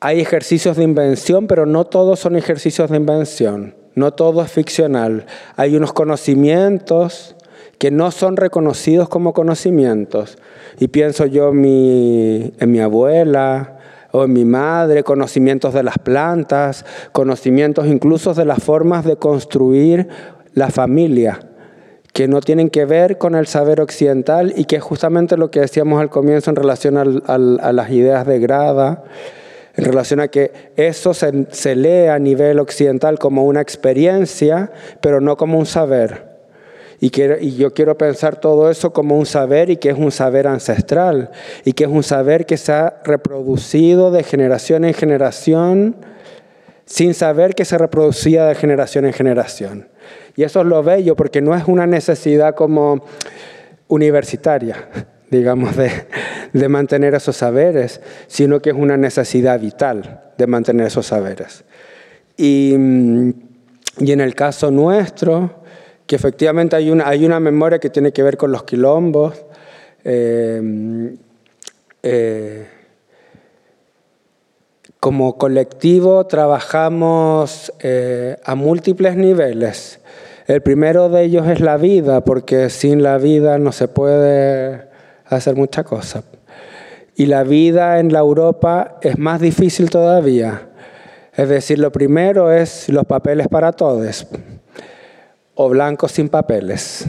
[0.00, 5.26] hay ejercicios de invención, pero no todos son ejercicios de invención, no todo es ficcional.
[5.56, 7.36] Hay unos conocimientos
[7.78, 10.38] que no son reconocidos como conocimientos.
[10.78, 11.60] Y pienso yo en
[12.70, 13.78] mi abuela,
[14.14, 20.06] o en mi madre, conocimientos de las plantas, conocimientos incluso de las formas de construir
[20.52, 21.40] la familia,
[22.12, 25.58] que no tienen que ver con el saber occidental y que es justamente lo que
[25.58, 29.02] decíamos al comienzo en relación a las ideas de Grada,
[29.74, 34.70] en relación a que eso se, se lee a nivel occidental como una experiencia,
[35.00, 36.33] pero no como un saber.
[37.04, 40.46] Y, y yo quiero pensar todo eso como un saber y que es un saber
[40.46, 41.30] ancestral
[41.62, 45.96] y que es un saber que se ha reproducido de generación en generación
[46.86, 49.88] sin saber que se reproducía de generación en generación.
[50.34, 53.04] Y eso es lo bello porque no es una necesidad como
[53.88, 54.88] universitaria,
[55.30, 55.90] digamos, de,
[56.54, 61.64] de mantener esos saberes, sino que es una necesidad vital de mantener esos saberes.
[62.38, 63.30] Y, mm,
[63.98, 65.63] y en el caso nuestro,
[66.06, 69.44] que efectivamente hay una, hay una memoria que tiene que ver con los quilombos,
[70.04, 71.14] eh,
[72.02, 72.66] eh,
[75.00, 80.00] como colectivo trabajamos eh, a múltiples niveles.
[80.46, 84.88] El primero de ellos es la vida, porque sin la vida no se puede
[85.26, 86.24] hacer mucha cosa.
[87.16, 90.68] Y la vida en la Europa es más difícil todavía.
[91.34, 94.26] Es decir, lo primero es los papeles para todos,
[95.54, 97.06] o blancos sin papeles.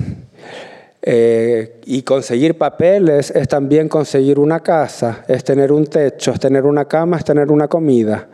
[1.08, 6.66] Eh, y conseguir papeles es también conseguir una casa, es tener un techo, es tener
[6.66, 8.28] una cama, es tener una comida.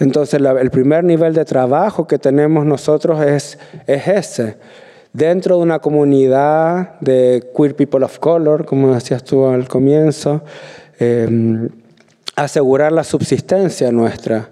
[0.00, 4.56] Entonces el primer nivel de trabajo que tenemos nosotros es, es ese.
[5.12, 10.42] Dentro de una comunidad de queer people of color, como decías tú al comienzo,
[10.98, 11.68] eh,
[12.34, 14.50] asegurar la subsistencia nuestra.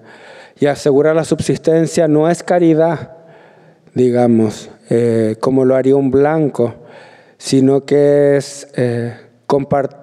[0.61, 3.17] Y asegurar la subsistencia no es caridad,
[3.95, 6.75] digamos, eh, como lo haría un blanco
[7.45, 9.15] sino que es eh,
[9.47, 10.01] compartir,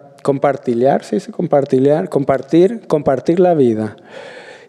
[1.02, 1.18] ¿sí?
[1.32, 3.96] compartir, compartir, la vida.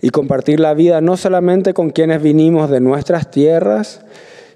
[0.01, 4.01] Y compartir la vida no solamente con quienes vinimos de nuestras tierras,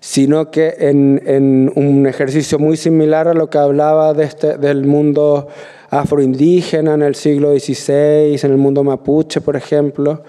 [0.01, 5.49] sino que en, un ejercicio muy similar a lo que hablaba de este, del mundo
[5.91, 10.25] afroindígena en el siglo XVI, en el mundo mapuche, por ejemplo,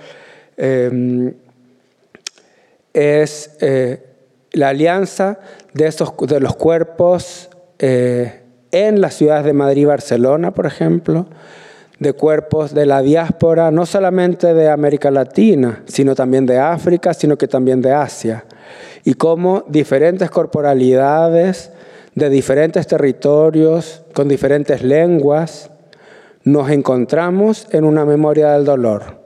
[0.57, 1.33] eh,
[2.93, 4.06] es eh,
[4.57, 5.39] la alianza
[5.73, 11.27] de, esos, de los cuerpos eh, en las ciudades de Madrid y Barcelona, por ejemplo,
[11.99, 17.38] de cuerpos de la diáspora, no solamente de América Latina, sino también de África, sino
[17.38, 18.45] que también de Asia.
[19.03, 21.71] Y cómo diferentes corporalidades
[22.13, 25.71] de diferentes territorios, con diferentes lenguas,
[26.43, 29.21] nos encontramos en una memoria del dolor.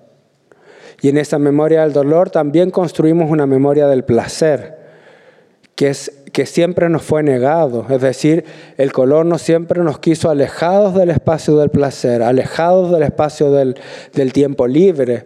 [1.01, 4.80] Y en esa memoria del dolor también construimos una memoria del placer,
[6.31, 7.85] que siempre nos fue negado.
[7.89, 8.45] Es decir,
[8.77, 13.75] el color no siempre nos quiso alejados del espacio del placer, alejados del espacio del,
[14.13, 15.25] del tiempo libre.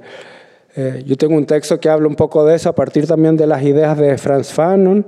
[0.75, 3.47] Eh, yo tengo un texto que habla un poco de eso a partir también de
[3.47, 5.05] las ideas de Franz Fanon,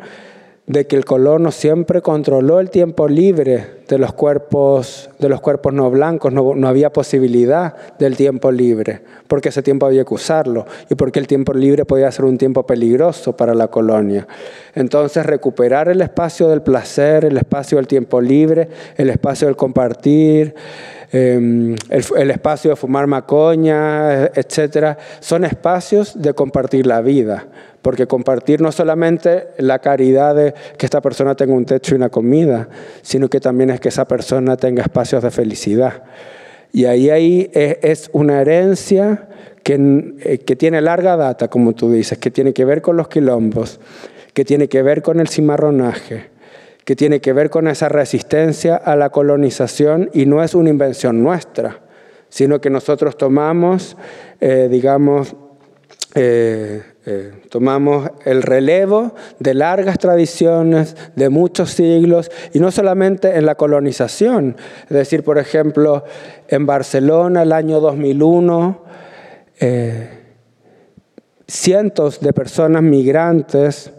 [0.67, 5.73] de que el colono siempre controló el tiempo libre de los cuerpos, de los cuerpos
[5.73, 8.99] no blancos, no, no, había posibilidad del tiempo libre,
[9.29, 12.63] porque ese tiempo había que usarlo y porque el tiempo libre podía ser un tiempo
[12.63, 14.27] peligroso para la colonia.
[14.75, 18.67] Entonces recuperar el espacio del placer, el espacio del tiempo libre,
[18.97, 20.53] el espacio del compartir,
[21.13, 27.47] eh, el, el, espacio de fumar macoña, etcétera, son espacios de compartir la vida
[27.87, 32.09] porque compartir no solamente la caridad de que esta persona tenga un techo y una
[32.09, 32.67] comida,
[33.01, 36.03] sino que también es que esa persona tenga espacios de felicidad.
[36.73, 39.29] Y ahí, ahí es una herencia
[39.63, 43.07] que, eh, que tiene larga data, como tú dices, que tiene que ver con los
[43.07, 43.79] quilombos,
[44.33, 46.25] que tiene que ver con el cimarronaje,
[46.83, 51.23] que tiene que ver con esa resistencia a la colonización y no es una invención
[51.23, 51.83] nuestra,
[52.27, 53.95] sino que nosotros tomamos,
[54.41, 55.37] eh, digamos,
[56.15, 63.45] eh, eh, tomamos el relevo de largas tradiciones, de muchos siglos, y no solamente en
[63.45, 64.57] la colonización.
[64.83, 66.03] Es decir, por ejemplo,
[66.49, 68.83] en Barcelona, el año 2001,
[69.61, 70.09] eh,
[71.47, 73.89] cientos de personas migrantes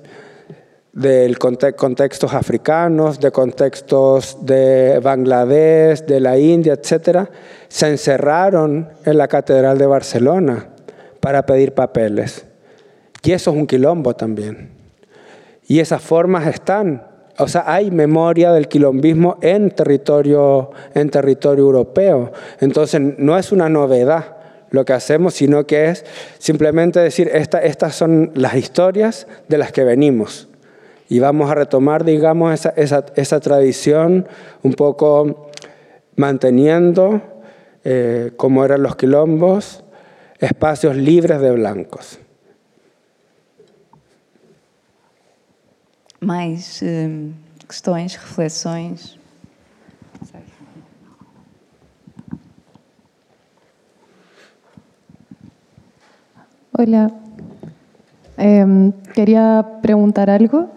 [0.92, 1.34] de
[1.78, 7.26] contextos africanos, de contextos de Bangladesh, de la India, etc.,
[7.68, 10.66] se encerraron en la Catedral de Barcelona
[11.20, 12.44] para pedir papeles.
[13.22, 14.70] Y eso es un quilombo también.
[15.66, 17.06] Y esas formas están.
[17.38, 22.32] O sea, hay memoria del quilombismo en territorio, en territorio europeo.
[22.60, 24.36] Entonces, no es una novedad
[24.70, 26.04] lo que hacemos, sino que es
[26.38, 30.48] simplemente decir, esta, estas son las historias de las que venimos.
[31.08, 34.26] Y vamos a retomar, digamos, esa, esa, esa tradición
[34.62, 35.50] un poco
[36.16, 37.22] manteniendo,
[37.84, 39.84] eh, como eran los quilombos,
[40.38, 42.18] espacios libres de blancos.
[46.20, 47.30] Mais eh,
[47.68, 49.18] questões, reflexões?
[56.72, 57.10] Hola.
[58.36, 60.70] Eh, quería preguntar algo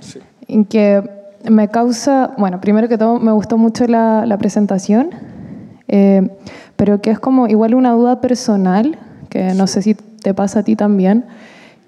[0.00, 0.18] sí.
[0.48, 1.02] en que
[1.48, 5.10] me causa, bueno, primero que todo me gustó mucho la, la presentación,
[5.88, 6.28] eh,
[6.76, 8.98] pero que es como igual una duda personal,
[9.30, 11.24] que no sé si te pasa a ti también,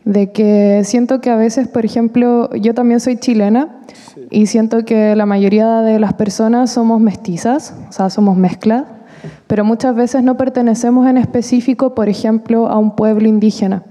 [0.08, 3.76] de que siento que a veces, por ejemplo, yo también soy chilena
[4.14, 4.26] sí.
[4.30, 8.86] y siento que la mayoría de las personas somos mestizas, o sea, somos mezcla,
[9.46, 13.82] pero muchas veces no pertenecemos en específico, por ejemplo, a un pueblo indígena.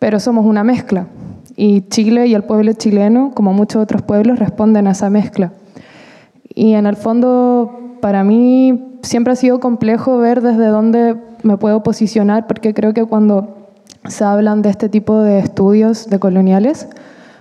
[0.00, 1.06] pero somos una mezcla.
[1.54, 5.52] Y Chile y el pueblo chileno, como muchos otros pueblos, responden a esa mezcla.
[6.52, 11.84] Y en el fondo, para mí siempre ha sido complejo ver desde dónde me puedo
[11.84, 13.65] posicionar, porque creo que cuando
[14.08, 16.88] se hablan de este tipo de estudios de coloniales,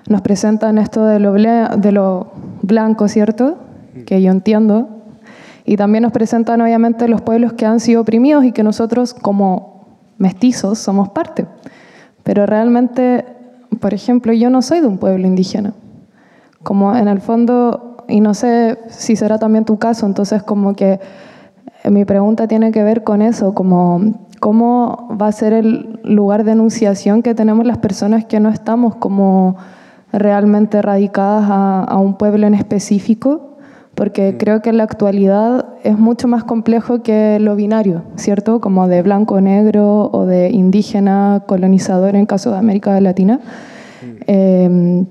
[0.07, 2.31] nos presentan esto de lo,
[2.61, 3.57] blanco, ¿cierto?
[4.05, 4.89] Que yo entiendo.
[5.65, 9.99] Y también nos presentan obviamente los pueblos que han sido oprimidos y que nosotros como
[10.17, 11.47] mestizos somos parte.
[12.23, 13.25] Pero realmente,
[13.79, 15.73] por ejemplo, yo no soy de un pueblo indígena.
[16.61, 20.99] Como en el fondo, y no sé si será también tu caso, entonces como que
[21.89, 26.51] mi pregunta tiene que ver con eso, como cómo va a ser el lugar de
[26.51, 29.55] enunciación que tenemos las personas que no estamos como
[30.13, 33.57] realmente radicadas a, un pueblo en específico,
[33.95, 38.61] porque creo que en la actualidad es mucho más complejo que lo binario, ¿cierto?
[38.61, 43.39] Como de blanco, negro o de indígena, colonizador en caso de América Latina.
[44.27, 45.05] Eh,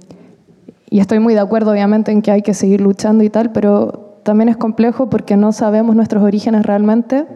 [0.90, 4.20] y estoy muy de acuerdo, obviamente, en que hay que seguir luchando y tal, pero
[4.23, 7.27] también es complejo porque no sabemos nuestros orígenes realmente,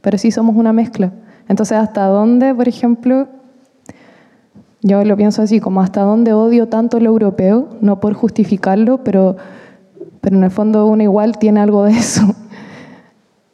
[0.00, 1.12] pero sí somos una mezcla.
[1.48, 3.28] Entonces, ¿hasta dónde, por ejemplo,
[4.82, 9.36] yo lo pienso así, como hasta dónde odio tanto lo europeo, no por justificarlo, pero,
[10.20, 12.22] pero en el fondo uno igual tiene algo de eso.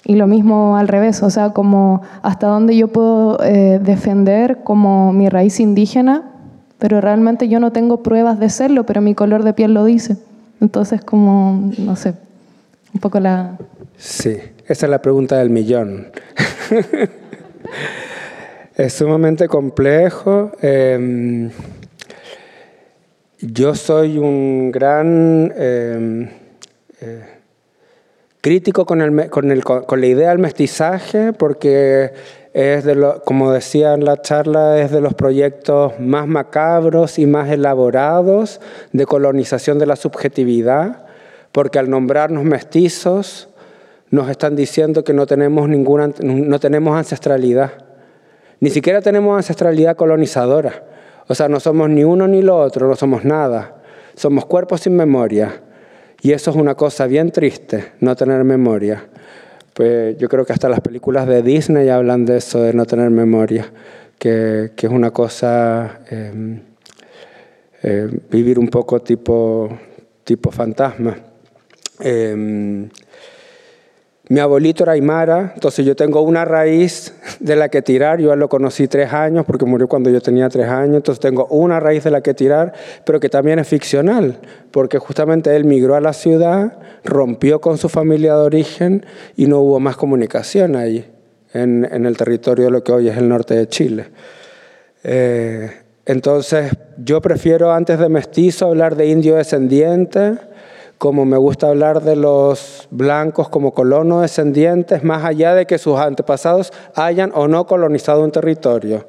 [0.05, 5.13] Y lo mismo al revés, o sea, como hasta dónde yo puedo eh, defender como
[5.13, 6.31] mi raíz indígena,
[6.79, 10.17] pero realmente yo no tengo pruebas de serlo, pero mi color de piel lo dice.
[10.63, 12.15] Entonces, como, no sé,
[12.95, 13.59] un poco la...
[13.99, 16.07] Sí, esa es la pregunta del millón.
[18.77, 20.53] es sumamente complejo.
[20.61, 21.51] Em,
[23.41, 26.29] yo soy un gran em,
[27.01, 27.25] eh,
[28.41, 32.13] crítico con, el, con, el, con, la idea del mestizaje porque
[32.55, 32.85] es
[33.25, 38.61] como decía en la charla, es de los proyectos más macabros y más elaborados
[38.93, 41.07] de colonización de la subjetividad,
[41.53, 43.49] porque al nombrarnos mestizos
[44.11, 47.73] nos están diciendo que no tenemos, ninguna, no tenemos ancestralidad.
[48.61, 50.85] Ni siquiera tenemos ancestralidad colonizadora.
[51.29, 53.83] O sea, no somos ni uno ni lo otro, no somos nada.
[54.15, 55.63] Somos cuerpos sin memoria.
[56.23, 59.05] Y eso es una cosa bien triste, no tener memoria.
[59.75, 63.11] Pues yo creo que hasta las películas de Disney hablan de eso, de no tener
[63.11, 63.71] memoria,
[64.19, 66.61] que, que es una cosa, eh,
[67.83, 69.69] eh, vivir un poco tipo,
[70.25, 71.17] tipo fantasma.
[72.01, 72.89] Eh,
[74.29, 78.21] mi abuelito era Aymara, entonces yo tengo una raíz de la que tirar.
[78.21, 81.81] Yo lo conocí tres años porque murió cuando yo tenía tres años, entonces tengo una
[81.81, 82.75] raíz de la que tirar,
[83.05, 84.39] pero que también es ficcional,
[84.71, 89.61] porque justamente él migró a la ciudad, rompió con su familia de origen y no
[89.61, 91.07] hubo más comunicación allí,
[91.55, 94.09] en, en el territorio de lo que hoy es el norte de Chile.
[95.05, 95.71] Eh,
[96.05, 100.39] entonces yo prefiero antes de mestizo hablar de indio descendiente
[100.99, 105.99] como me gusta hablar de los blancos como colonos descendientes, más allá de que sus
[105.99, 109.09] antepasados hayan o no colonizado un territorio.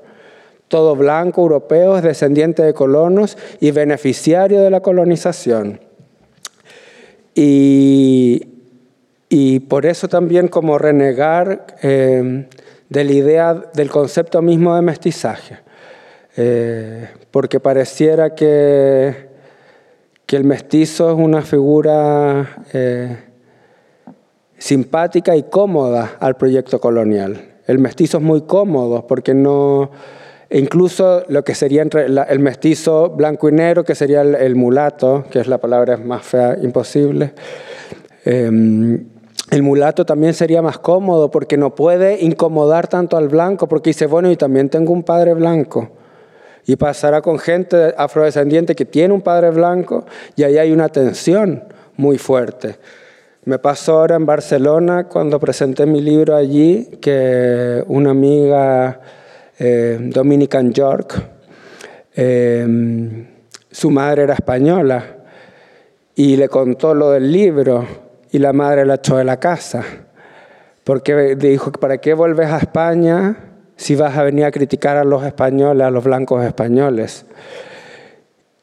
[0.67, 5.81] Todo blanco europeo es descendiente de colonos y beneficiario de la colonización.
[7.33, 8.45] Y,
[9.67, 12.47] por eso también como renegar eh,
[12.89, 15.57] de la idea del concepto mismo de mestizaje,
[16.35, 19.28] eh, porque pareciera que
[20.29, 23.17] que el mestizo es una figura eh,
[24.59, 27.55] simpática y cómoda al proyecto colonial.
[27.65, 29.89] El mestizo es muy cómodo porque no,
[30.51, 35.39] incluso lo que sería entre el mestizo blanco y negro, que sería el, mulato, que
[35.39, 37.33] es la palabra más fea imposible,
[38.23, 39.03] em,
[39.49, 44.05] el mulato también sería más cómodo porque no puede incomodar tanto al blanco porque dice,
[44.05, 45.89] bueno, y también tengo un padre blanco.
[46.65, 50.05] Y pasará con gente afrodescendiente que tiene un padre blanco
[50.35, 51.63] y ahí hay una tensión
[51.97, 52.77] muy fuerte.
[53.45, 58.99] Me pasó ahora en Barcelona cuando presenté mi libro allí que una amiga,
[59.57, 61.15] eh, Dominican York,
[62.13, 63.27] em,
[63.71, 65.03] su madre era española
[66.15, 67.85] y le contó lo del libro
[68.31, 69.83] y la madre la echó de la casa
[70.83, 73.35] porque dijo, ¿para qué vuelves a España
[73.79, 77.25] si vas a venir a criticar a los españoles, a los blancos españoles.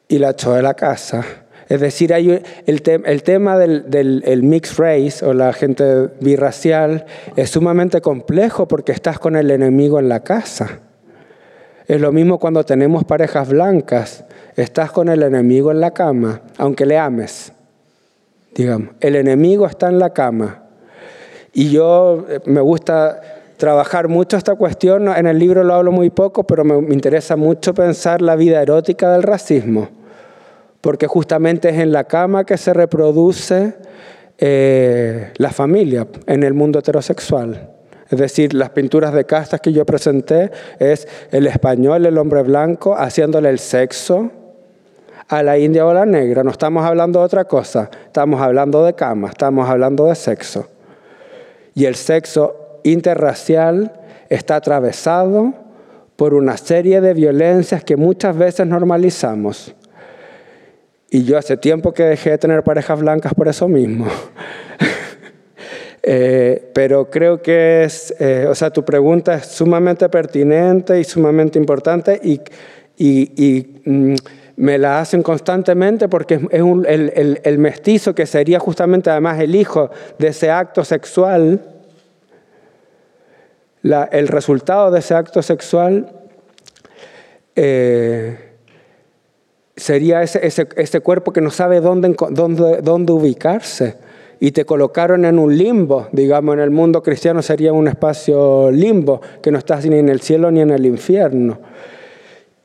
[0.07, 1.25] Y la echó de la casa.
[1.67, 8.67] Es decir, el tema del, del mixed race o la gente birracial es sumamente complejo
[8.67, 10.81] porque estás con el enemigo en la casa.
[11.87, 14.23] Es lo mismo cuando tenemos parejas blancas.
[14.55, 17.51] Estás con el enemigo en la cama, aunque le ames.
[18.53, 20.63] Digamos, el enemigo está en la cama.
[21.53, 25.09] Y yo eh, me gusta trabajar mucho esta cuestión.
[25.09, 29.11] En el libro lo hablo muy poco, pero me, interesa mucho pensar la vida erótica
[29.11, 29.89] del racismo,
[30.81, 33.73] porque justamente es en la cama que se reproduce
[34.37, 37.71] eh, la familia en el mundo heterosexual.
[38.09, 42.95] Es decir, las pinturas de castas que yo presenté es el español, el hombre blanco,
[42.95, 44.31] haciéndole el sexo
[45.27, 46.43] a la india o a la negra.
[46.43, 50.69] No estamos hablando de otra cosa, estamos hablando de cama, estamos hablando de sexo.
[51.75, 53.93] Y el sexo interracial
[54.29, 55.53] está atravesado
[56.15, 59.75] por una serie de violencias que muchas veces normalizamos.
[61.09, 64.07] Y yo hace tiempo que dejé de tener parejas blancas por eso mismo.
[66.09, 71.59] Eh, pero creo que es, eh, o sea, tu pregunta es sumamente pertinente y sumamente
[71.59, 72.39] importante y,
[72.97, 74.15] y, mm,
[74.55, 79.53] me la hacen constantemente porque es, un, el, el, mestizo que sería justamente además el
[79.53, 81.59] hijo de ese acto sexual,
[83.87, 86.11] la, el resultado de ese acto sexual
[87.55, 88.37] eh,
[89.75, 93.95] sería ese, ese, ese, cuerpo que no sabe dónde, dónde, dónde ubicarse
[94.39, 99.21] y te colocaron en un limbo, digamos, en el mundo cristiano sería un espacio limbo,
[99.41, 101.59] que no estás ni en el cielo ni en el infierno.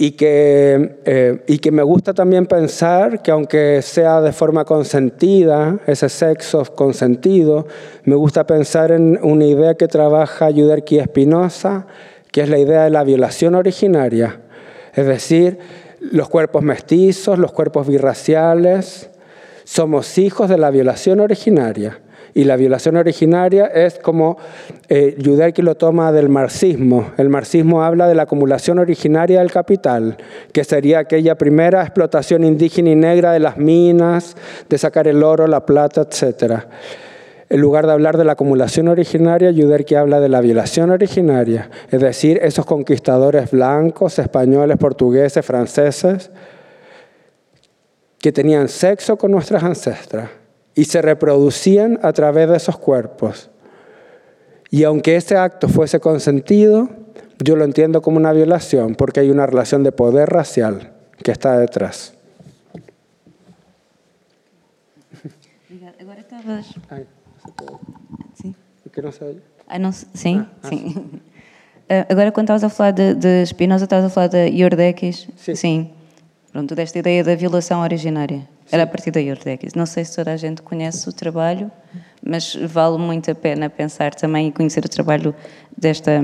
[0.03, 5.79] Y que, eh, y que me gusta también pensar que aunque sea de forma consentida,
[5.87, 7.69] ese sexo consentido,
[8.03, 11.87] me gusta pensar en una idea que trabaja Yuderki Espinosa,
[12.33, 14.41] que es la idea de la violación originaria.
[14.93, 15.61] Es decir,
[16.01, 19.09] los cuerpos mestizos, los cuerpos birraciales,
[19.63, 22.01] somos hijos de la violación originaria.
[22.35, 24.39] Y la violación originaria es como
[24.89, 25.17] eh,
[25.59, 27.13] lo toma del marxismo.
[27.19, 30.17] El marxismo habla de la acumulación originaria del capital,
[30.53, 34.35] que sería aquella primera explotación indígena y negra de las minas,
[34.69, 36.65] de sacar el oro, la plata, etc.
[37.51, 39.53] En lugar de hablar de la acumulación originaria,
[39.85, 46.31] que habla de la violación originaria, es decir, esos conquistadores blancos, españoles, portugueses, franceses,
[48.19, 50.42] que tenían sexo con nuestras ancestras
[50.75, 53.51] y se reproducían a través de esos cuerpos.
[54.71, 56.89] Y aunque ese acto fuese consentido,
[57.39, 60.93] yo lo entiendo como una violación porque hay una relación de poder racial
[61.23, 62.15] que está detrás.
[68.35, 68.55] Sim.
[68.93, 69.41] Que não sei.
[69.67, 71.21] Ah, não, sim, Ah, ah, sim.
[71.89, 75.29] Ah, Agora, quando estavas a falar de, de Spinoza, estavas a falar de Iordekis.
[75.37, 75.91] Sim.
[76.51, 78.47] Pronto, desta ideia da violação originária.
[78.73, 79.75] Era a partir da Iordekis.
[79.75, 81.71] Não sei se toda a gente conhece o trabalho,
[82.27, 85.35] mas vale muito a pena pensar também e conhecer o trabalho
[85.77, 86.23] desta,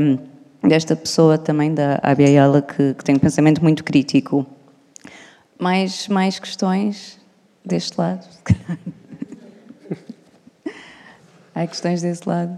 [0.67, 2.29] desta pessoa também, da Abia
[2.63, 4.47] que, que tem um pensamento muito crítico.
[5.59, 7.21] Mais, mais questões
[7.63, 8.27] deste lado?
[11.55, 12.57] Há questões desse lado?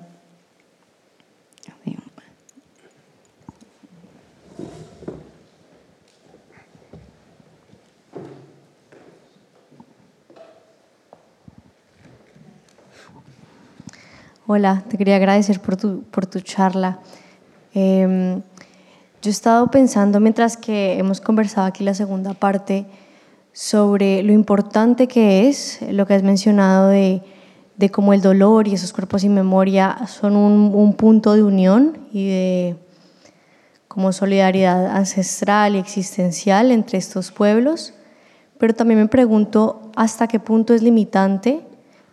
[14.52, 16.98] Hola, te quería agradecer por tu, por tu charla.
[17.72, 18.42] Eh,
[19.22, 22.84] yo he estado pensando, mientras que hemos conversado aquí la segunda parte,
[23.52, 27.22] sobre lo importante que es lo que has mencionado de,
[27.76, 31.98] de cómo el dolor y esos cuerpos sin memoria son un, un punto de unión
[32.12, 32.76] y de
[33.86, 37.94] como solidaridad ancestral y existencial entre estos pueblos.
[38.58, 41.60] Pero también me pregunto hasta qué punto es limitante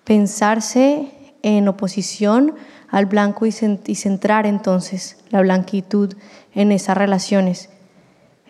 [0.03, 2.55] pensarse en oposición
[2.89, 6.13] al blanco y, cent y centrar entonces la blanquitud
[6.53, 7.69] en esas relaciones.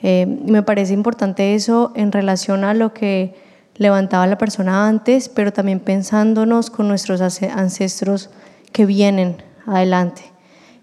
[0.03, 3.35] Eh, me parece importante eso en relación a lo que
[3.76, 8.30] levantaba la persona antes, pero también pensándonos con nuestros ancestros
[8.72, 10.23] que vienen adelante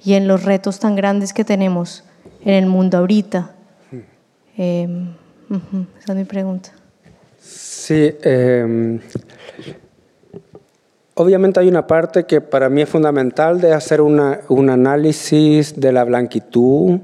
[0.05, 2.05] y en los retos tan grandes que tenemos
[2.44, 3.52] en el mundo ahorita.
[4.56, 4.86] Eh,
[5.51, 6.70] uh -huh, esa es mi pregunta.
[7.40, 9.01] Sí, eh,
[11.15, 16.05] obviamente hay una parte que para mí es fundamental de hacer un análisis de la
[16.05, 17.01] blanquitud,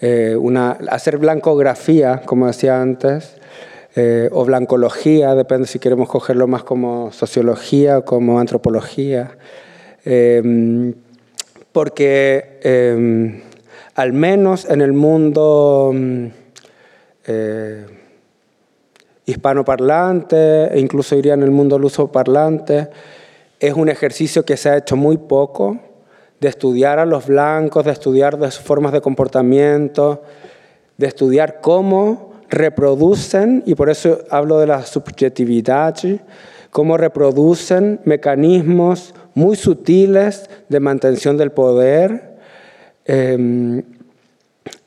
[0.00, 0.36] eh,
[0.90, 3.36] hacer blancografía, como decía antes,
[3.96, 9.38] eh, o blancología, depende si queremos cogerlo más como sociología o como antropología,
[10.04, 10.94] eh,
[11.72, 13.42] porque eh,
[13.94, 15.92] al menos en el mundo
[17.26, 17.86] eh,
[19.26, 22.88] hispanoparlante, e incluso iría en el mundo lusoparlante,
[23.60, 25.78] es un ejercicio que se ha hecho muy poco,
[26.40, 30.22] de estudiar a los blancos, de estudiar de sus formas de comportamiento,
[30.96, 35.96] de estudiar cómo reproducen, y por eso hablo de la subjetividad,
[36.70, 42.28] cómo reproducen mecanismos muy sutiles de mantención del poder
[43.10, 43.82] Eh,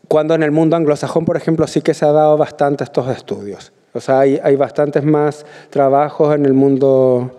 [0.08, 3.72] cuando en el mundo anglosajón, por ejemplo, sí que se ha dado bastante estos estudios.
[3.94, 7.32] O sea, hay, hay bastantes más trabajos en el mundo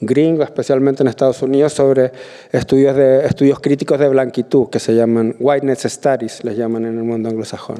[0.00, 2.12] gringo, especialmente en Estados Unidos, sobre
[2.52, 7.04] estudios, de, estudios críticos de blanquitud, que se llaman whiteness studies, les llaman en el
[7.04, 7.78] mundo anglosajón.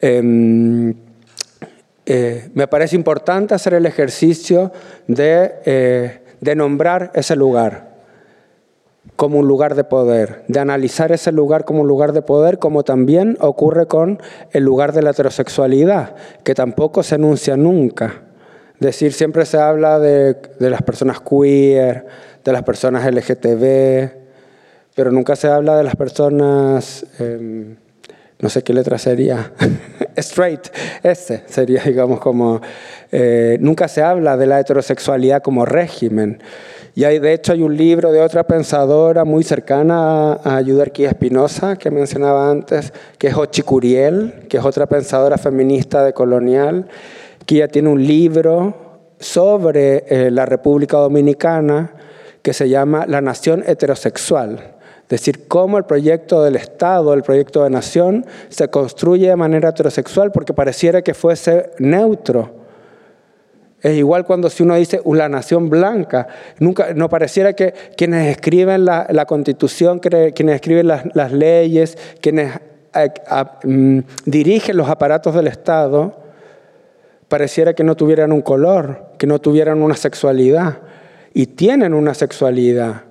[0.00, 0.94] Eh,
[2.06, 4.72] eh, me parece importante hacer el ejercicio
[5.06, 7.88] de, eh, de nombrar ese lugar
[9.16, 12.84] como un lugar de poder, de analizar ese lugar como un lugar de poder, como
[12.84, 14.22] también ocurre con
[14.52, 16.14] el lugar de la heterosexualidad,
[16.44, 18.27] que tampoco se enuncia nunca.
[18.80, 22.06] Decir, siempre se habla de, de las personas queer,
[22.44, 24.10] de las personas LGTB,
[24.94, 27.76] pero nunca se habla de las personas, eh,
[28.40, 29.52] no sé qué letra sería,
[30.16, 30.66] straight,
[31.02, 32.60] ese sería, digamos, como,
[33.12, 36.42] eh, nunca se habla de la heterosexualidad como régimen.
[36.94, 41.76] Y hay, de hecho hay un libro de otra pensadora muy cercana a, Yuderquía Espinosa,
[41.76, 46.88] que mencionaba antes, que es Ochi Curiel, que es otra pensadora feminista de colonial,
[47.48, 48.74] que ya tiene un libro
[49.18, 51.94] sobre eh, la República Dominicana
[52.42, 54.74] que se llama La Nación Heterosexual.
[55.04, 59.70] Es decir, cómo el proyecto del Estado, el proyecto de nación, se construye de manera
[59.70, 62.50] heterosexual porque pareciera que fuese neutro.
[63.80, 68.84] Es igual cuando si uno dice una nación blanca, nunca, no pareciera que quienes escriben
[68.84, 72.52] la, la constitución, quienes escriben las, leyes, quienes
[72.92, 76.27] a, mm, dirigen los aparatos del Estado,
[77.28, 80.78] pareciera que no tuvieran un color, que no tuvieran una sexualidad.
[81.34, 83.02] Y tienen una sexualidad.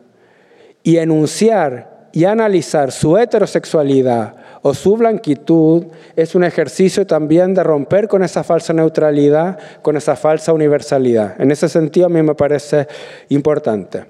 [0.83, 5.85] Y enunciar y analizar su heterosexualidad o su blanquitud
[6.15, 11.39] es un ejercicio también de romper con esa falsa neutralidad, con esa falsa universalidad.
[11.39, 12.87] En ese sentido a mí me parece
[13.29, 14.05] importante.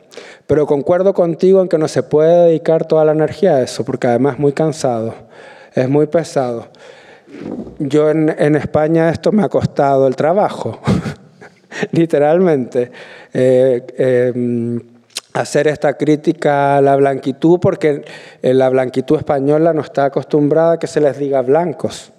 [0.45, 4.07] Pero concuerdo contigo en que no se puede dedicar toda la energía a eso, porque
[4.07, 5.13] además es muy cansado,
[5.73, 6.67] es muy pesado.
[7.79, 10.79] Yo en, España esto me ha costado el trabajo,
[11.91, 12.91] literalmente.
[13.33, 14.79] Eh, eh,
[15.33, 18.03] hacer esta crítica a la blanquitud porque
[18.41, 22.11] la blanquitud española no está acostumbrada a que se les diga blancos.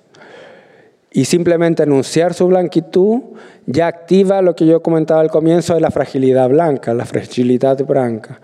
[1.11, 3.21] Y simplemente enunciar su blanquitud
[3.67, 8.41] ya activa lo que yo comentaba al comienzo de la fragilidad blanca, la fragilidad blanca,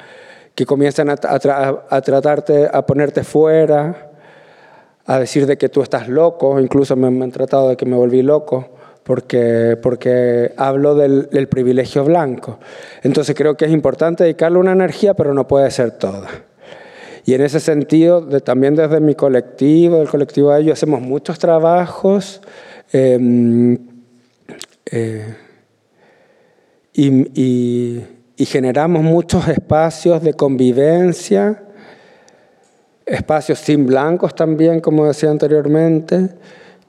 [0.55, 4.14] que comienzan a, a, a tratarte, a ponerte fuera,
[5.07, 8.23] a decir de que tú estás loco, incluso me, han tratado de que me volví
[8.23, 8.71] loco
[9.03, 12.59] porque, porque hablo del, privilegio blanco.
[13.03, 16.29] Entonces creo que es importante dedicarle una energía, pero no puede ser toda.
[17.27, 22.41] Y en ese sentido, también desde mi colectivo, el colectivo de ellos, hacemos muchos trabajos
[22.93, 23.79] eh,
[24.91, 25.35] eh,
[26.95, 31.64] y generamos muchos espacios de convivencia,
[33.07, 36.31] espacios sin blancos también, como decía anteriormente,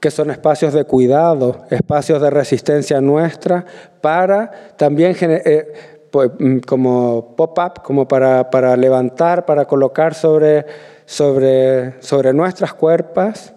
[0.00, 3.64] que son espacios de cuidado, espacios de resistencia nuestra,
[4.00, 5.72] para también eh,
[6.10, 6.30] pues,
[6.66, 10.66] como pop-up, como para, para, levantar, para colocar sobre,
[11.04, 13.54] sobre, sobre nuestras cuerpas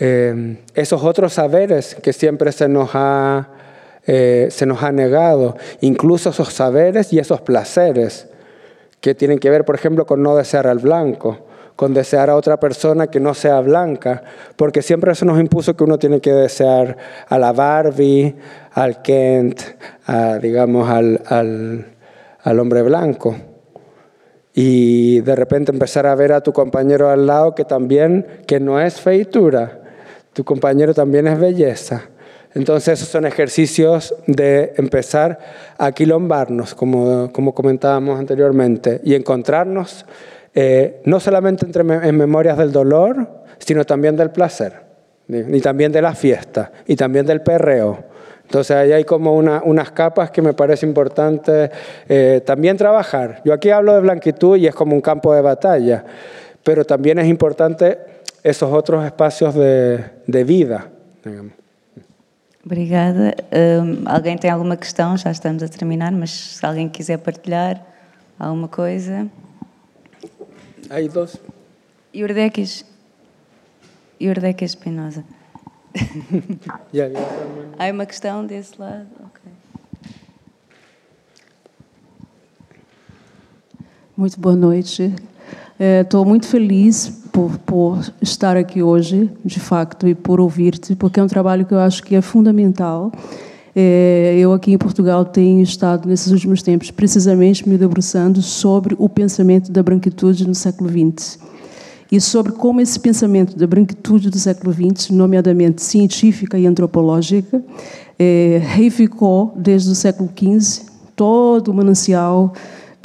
[0.00, 3.48] eh, esos otros saberes que siempre se nos, ha,
[4.06, 8.28] eh, se nos ha negado, incluso esos saberes y esos placeres
[9.00, 11.47] que tienen que ver, por ejemplo, con no desear al blanco
[11.78, 14.24] con desear a otra persona que no sea blanca,
[14.56, 16.96] porque siempre eso nos impuso que uno tiene que desear
[17.28, 18.34] a la Barbie,
[18.72, 19.60] al Kent,
[20.04, 21.22] a, digamos, al,
[22.42, 23.36] al, hombre blanco.
[24.52, 28.80] Y de repente empezar a ver a tu compañero al lado que también, que no
[28.80, 29.80] es feitura,
[30.32, 32.08] tu compañero también es belleza.
[32.54, 35.38] Entonces esos son ejercicios de empezar
[35.78, 40.04] a quilombarnos, como, como comentábamos anteriormente, y encontrarnos
[40.54, 44.72] eh, no solamente entre, en memorias del dolor, sino también del placer,
[45.28, 48.04] y también de la fiesta, y también del perreo.
[48.44, 51.70] Entonces ahí hay como una, unas capas que me parece importante
[52.08, 53.42] eh, también trabajar.
[53.44, 56.04] Yo aquí hablo de blanquitud y es como un campo de batalla,
[56.64, 57.98] pero también es importante
[58.42, 60.88] esos otros espacios de, de vida.
[61.22, 61.52] Digamos.
[62.64, 63.34] Obrigada.
[63.50, 65.16] Um, alguém tem alguma questão?
[65.16, 67.82] Já estamos a terminar, mas se alguém quiser partilhar
[68.38, 69.26] alguma coisa.
[70.90, 71.38] Hay dos.
[72.14, 72.84] Iurdequis.
[74.18, 75.22] Iurdequis Espinosa.
[76.92, 77.20] ya, ya,
[77.78, 79.06] Há uma questão desse lado?
[79.26, 79.52] Okay.
[84.16, 85.14] Muito boa noite.
[85.78, 91.20] Estou é, muito feliz por, por, estar aqui hoje, de facto, e por ouvir-te, porque
[91.20, 93.12] é um trabalho que eu acho que é fundamental.
[93.80, 99.08] É, eu aqui em Portugal tenho estado nesses últimos tempos precisamente me debruçando sobre o
[99.08, 101.38] pensamento da branquitude no século XX.
[102.10, 107.62] e sobre como esse pensamento da branquitude do século XX, nomeadamente científica e antropológica,
[108.18, 110.84] é, reificou desde o século XV
[111.14, 112.52] todo o manancial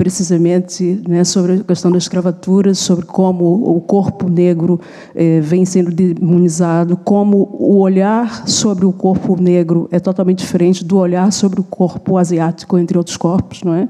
[0.04, 4.78] precisamente né, sobre a questão da escravatura, sobre como o corpo negro
[5.16, 10.98] eh, vem sendo demonizado, como o olhar sobre o corpo negro é totalmente diferente do
[10.98, 13.84] olhar sobre o corpo asiático, entre outros corpos, não é?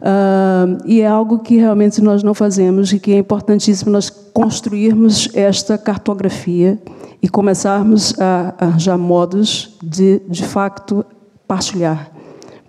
[0.00, 5.28] Uh, e é algo que realmente nós não fazemos e que é importantíssimo nós construirmos
[5.34, 6.78] esta cartografia
[7.20, 11.04] e começarmos a arranjar modos de, de facto,
[11.46, 12.10] partilhar.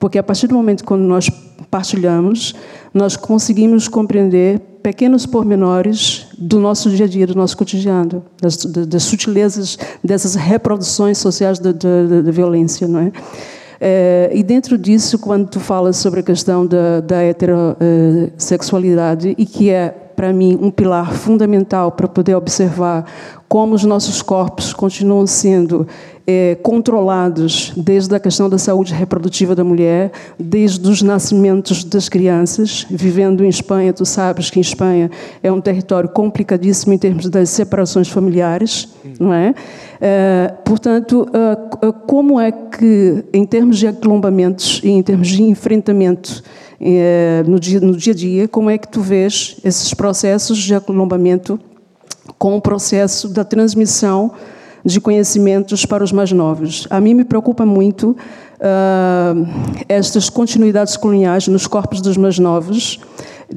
[0.03, 1.29] Porque a partir do momento quando nós
[1.71, 2.53] partilhamos,
[2.93, 9.03] nós conseguimos compreender pequenos pormenores do nosso dia a dia, do nosso cotidiano, das, das
[9.03, 13.13] sutilezas dessas reproduções sociais da, da, violência, não é?
[13.79, 19.69] É, e dentro disso, quando tu falas sobre a questão da, da heterossexualidade, e que
[19.69, 23.05] é, para mim, um pilar fundamental para poder observar
[23.47, 25.87] como os nossos corpos continuam sendo
[26.25, 32.87] é, controlados desde a questão da saúde reprodutiva da mulher, desde os nascimentos das crianças.
[32.89, 35.11] Vivendo em Espanha, tu sabes que em Espanha
[35.41, 39.53] é um território complicadíssimo em termos das separações familiares, não é?
[40.01, 46.41] é portanto, é, como é que, em termos de aquilombamentos e em termos de enfrentamento
[46.41, 46.62] é,
[47.45, 51.59] no dia, no dia a dia, como é que tu vês esses processos de aquilombamento
[52.37, 54.31] com o processo da transmissão
[54.85, 56.87] de conhecimentos para os mais novos.
[56.89, 59.47] A mim me preocupa muito uh,
[59.87, 62.99] estas continuidades coloniais nos corpos dos mais novos,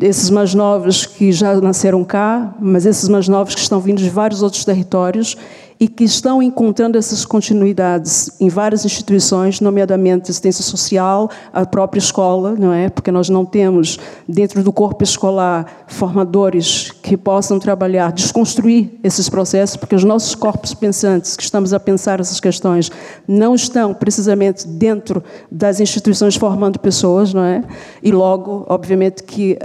[0.01, 4.11] esses mais novos que já nasceram cá, mas esses mais novos que estão vindo de
[4.11, 5.37] vários outros territórios
[5.79, 12.55] e que estão encontrando essas continuidades em várias instituições, nomeadamente assistência social, a própria escola,
[12.59, 12.89] não é?
[12.89, 13.99] Porque nós não temos
[14.29, 20.75] dentro do corpo escolar formadores que possam trabalhar, desconstruir esses processos, porque os nossos corpos
[20.75, 22.91] pensantes que estamos a pensar essas questões
[23.29, 27.63] não estão precisamente dentro das instituições formando pessoas, não é?
[28.03, 29.59] E logo, obviamente, que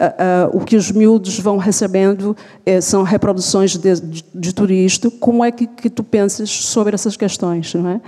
[0.53, 2.35] o que os miúdos vão recebendo
[2.67, 5.09] uh, são reproduções de, de, de, tudo isto.
[5.11, 8.01] Como é que, que tu pensas sobre essas questões, não é?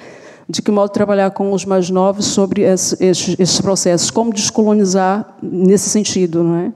[0.47, 4.11] De que modo trabalhar com os mais novos sobre esse, esses, esses, processos?
[4.11, 6.71] Como descolonizar nesse sentido, não é?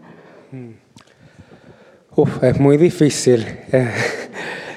[2.15, 3.45] Uf, es muy difícil.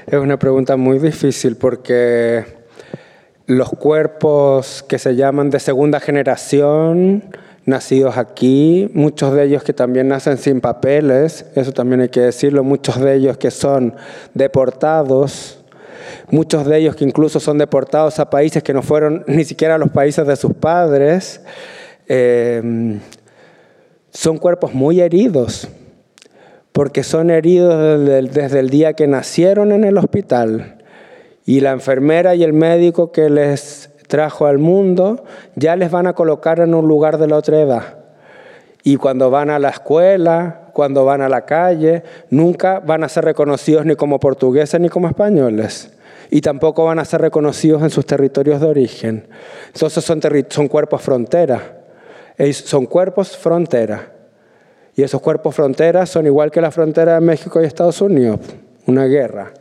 [0.06, 2.44] Es una pregunta muy difícil porque
[3.46, 7.22] los cuerpos que se llaman de segunda generación,
[7.64, 13.00] nacidos aquí, muchos de que también nacen sin papeles, eso también hay que decirlo, muchos
[13.00, 13.94] de ellos que son
[14.34, 15.59] deportados,
[16.30, 19.90] muchos de ellos que incluso son deportados a países que no fueron ni siquiera los
[19.90, 21.40] países de sus padres,
[22.08, 22.98] eh,
[24.10, 25.68] son cuerpos muy heridos,
[26.72, 30.78] porque son heridos desde el día que nacieron en el hospital
[31.46, 35.24] y la enfermera y el médico que les trajo al mundo
[35.54, 37.82] ya les van a colocar en un lugar de la otra edad.
[38.82, 43.24] Y cuando van a la escuela, cuando van a la calle, nunca van a ser
[43.24, 45.92] reconocidos ni como portugueses ni como españoles
[46.30, 49.26] y tampoco van a ser reconocidos en sus territorios de origen.
[49.74, 51.80] Entonces son, cuerpos frontera,
[52.52, 54.12] son cuerpos frontera.
[54.94, 58.40] Y esos cuerpos frontera son igual que la frontera de México y Estados Unidos,
[58.86, 59.52] una guerra.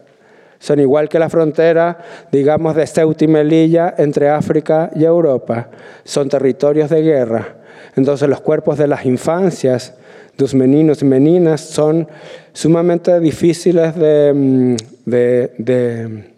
[0.59, 1.97] Son igual que la frontera,
[2.31, 5.69] digamos, de Ceuta y Melilla entre África y Europa.
[6.03, 7.55] Son territorios de guerra.
[7.95, 9.93] Entonces los cuerpos de las infancias,
[10.37, 12.07] de los meninos y meninas, son
[12.51, 14.75] sumamente difíciles de, mm,
[15.05, 16.28] de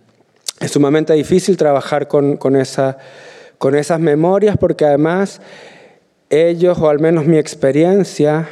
[0.61, 2.97] es sumamente difícil trabajar con, con, esa,
[3.57, 5.41] con esas memorias porque además
[6.29, 8.47] ellos, o al menos mi experiencia,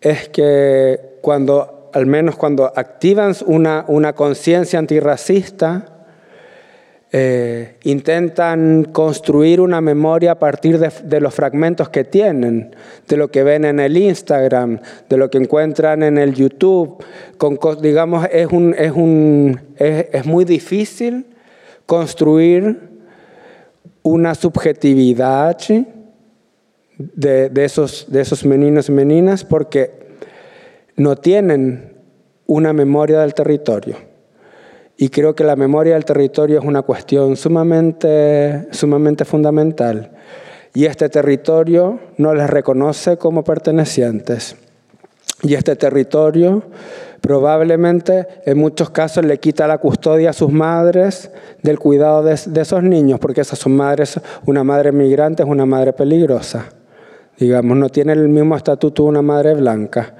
[0.00, 5.93] es que cuando, al menos cuando activan una, una conciencia antirracista,
[7.16, 12.74] eh, intentan construir una memoria a partir de, los fragmentos que tienen,
[13.06, 17.04] de lo que ven en el Instagram, de lo que encuentran en el YouTube.
[17.80, 18.50] Digamos, es,
[20.24, 21.26] muy difícil
[21.86, 22.80] construir
[24.02, 25.56] una subjetividad
[26.98, 29.92] de, de esos meninos y meninas porque
[30.96, 31.92] no tienen
[32.46, 34.13] una memoria del territorio.
[34.96, 40.12] Y creo que la memoria del territorio es una cuestión sumamente, sumamente fundamental.
[40.72, 44.56] Y este territorio no les reconoce como pertenecientes.
[45.42, 46.62] Y este territorio
[47.24, 51.30] probablemente en muchos casos le quita la custodia a sus madres
[51.62, 55.94] del cuidado de, esos niños, porque esas son madres, una madre migrante es una madre
[55.94, 56.66] peligrosa.
[57.38, 60.14] Digamos, no tiene el mismo estatuto una madre blanca.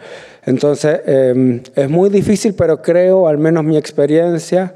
[0.45, 4.74] Entonces, eh, es muy difícil, pero creo, al menos mi experiencia,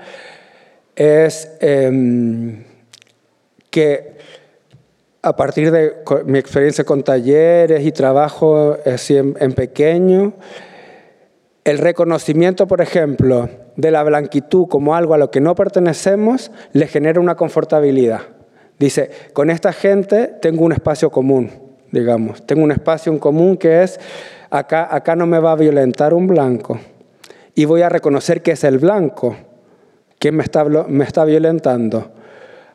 [0.97, 2.65] es eh,
[3.71, 4.19] que
[5.23, 5.97] a partir de
[6.27, 10.33] mi experiencia con talleres y trabajo en, en pequeño,
[11.65, 16.87] el reconocimiento, por ejemplo, de la blanquitud como algo a lo que no pertenecemos, le
[16.87, 18.23] genera una confortabilidad.
[18.79, 23.83] Dice, con esta gente tengo un espacio común, digamos, tengo un espacio en común que
[23.83, 23.99] es,
[24.51, 26.79] acá, acá no me va a violentar un blanco
[27.55, 29.37] y voy a reconocer que es el blanco
[30.19, 32.13] quien me está, me está violentando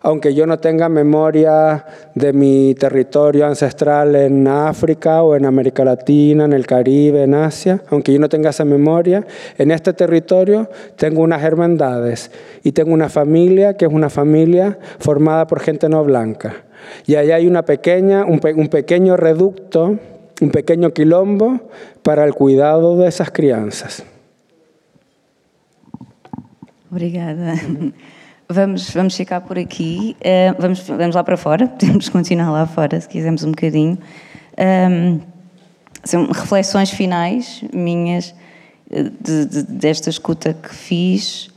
[0.04, 6.44] aunque yo no tenga memoria de mi territorio ancestral en África o en América Latina,
[6.44, 9.26] en el Caribe, en Asia, aunque yo no tenga esa memoria,
[9.58, 12.32] en este territorio tengo unas hermandades
[12.64, 16.54] y tengo una familia que es una familia formada por gente no blanca.
[17.06, 20.00] Y allá hay una pequeña, un, un pequeño reducto,
[20.42, 21.70] un pequeño quilombo
[22.02, 24.04] para el cuidado de esas crianças.
[26.92, 27.56] Obrigada.
[28.50, 33.00] Vamos, vamos ficar por aqui, uh, vamos, vamos lá para fora, podemos continuar lá fora
[33.00, 33.98] se quisermos um bocadinho.
[34.60, 35.20] Um,
[36.04, 38.36] são reflexões finais minhas
[38.92, 41.50] eh, de, de, desta escuta que fiz.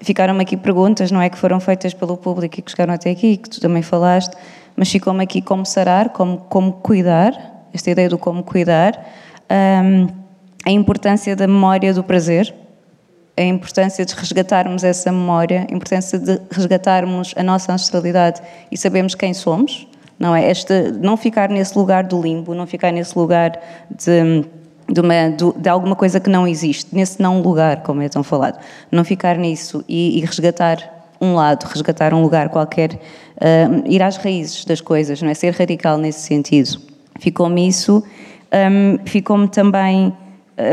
[0.00, 1.28] Ficaram-me aqui perguntas, não é?
[1.28, 4.34] Que foram feitas pelo público e que chegaram até aqui, que tu também falaste,
[4.76, 8.98] mas ficou-me aqui como sarar, como, como cuidar, esta ideia do como cuidar,
[9.50, 10.08] um,
[10.64, 12.54] a importância da memória do prazer,
[13.36, 19.14] a importância de resgatarmos essa memória, a importância de resgatarmos a nossa ancestralidade e sabermos
[19.14, 19.86] quem somos,
[20.18, 20.50] não é?
[20.50, 23.58] Este, não ficar nesse lugar do limbo, não ficar nesse lugar
[23.90, 24.44] de,
[24.88, 28.58] de, uma, de, alguma coisa que não existe, nesse não lugar, como é tão falado.
[28.90, 34.16] Não ficar nisso e, e resgatar um lado, resgatar um lugar qualquer, uh, ir às
[34.16, 35.34] raízes das coisas, não é?
[35.34, 36.80] Ser radical nesse sentido.
[37.18, 38.02] Ficou-me isso,
[38.52, 40.12] um, ficou-me também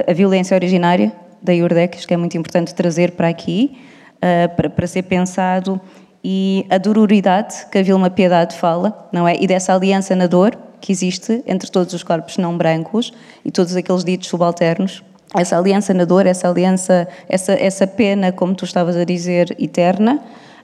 [0.08, 1.12] a violência originária,
[1.42, 3.78] da Iurdex, que é muito importante trazer para aqui,
[4.18, 5.80] uh, para, para ser pensado,
[6.24, 9.36] e a dororidade que a Vilma Piedade fala, não é?
[9.40, 13.14] E dessa aliança na dor que existe entre todos os corpos não brancos
[13.44, 15.04] e todos aqueles ditos subalternos.
[15.36, 20.20] Essa aliança na dor, essa aliança, essa, essa pena, como tu estavas a dizer, eterna.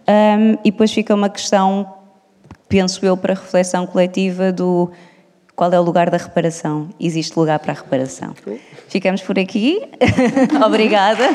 [0.08, 1.94] Um, e depois fica uma questão,
[2.68, 4.92] penso eu, para reflexão coletiva do
[5.56, 6.90] qual é o lugar da reparação?
[7.00, 8.34] Existe lugar para a reparação?
[8.90, 9.82] Ficamos por aqui.
[10.66, 11.30] Obrigada.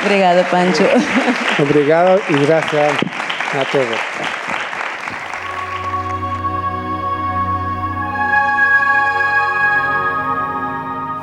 [0.00, 0.84] Obrigada, Pancho.
[1.60, 4.45] Obrigado e graças a todos.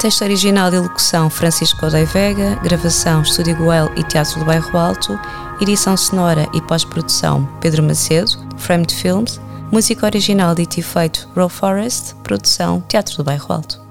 [0.04, 5.18] Texto original e locução Francisco Odei Vega, gravação Estúdio Goel e Teatro do Bairro Alto,
[5.62, 9.40] edição sonora e pós-produção Pedro Macedo, Framed Films,
[9.72, 13.83] Música original de e feito Raw Forest, produção Teatro do Bairro Alto.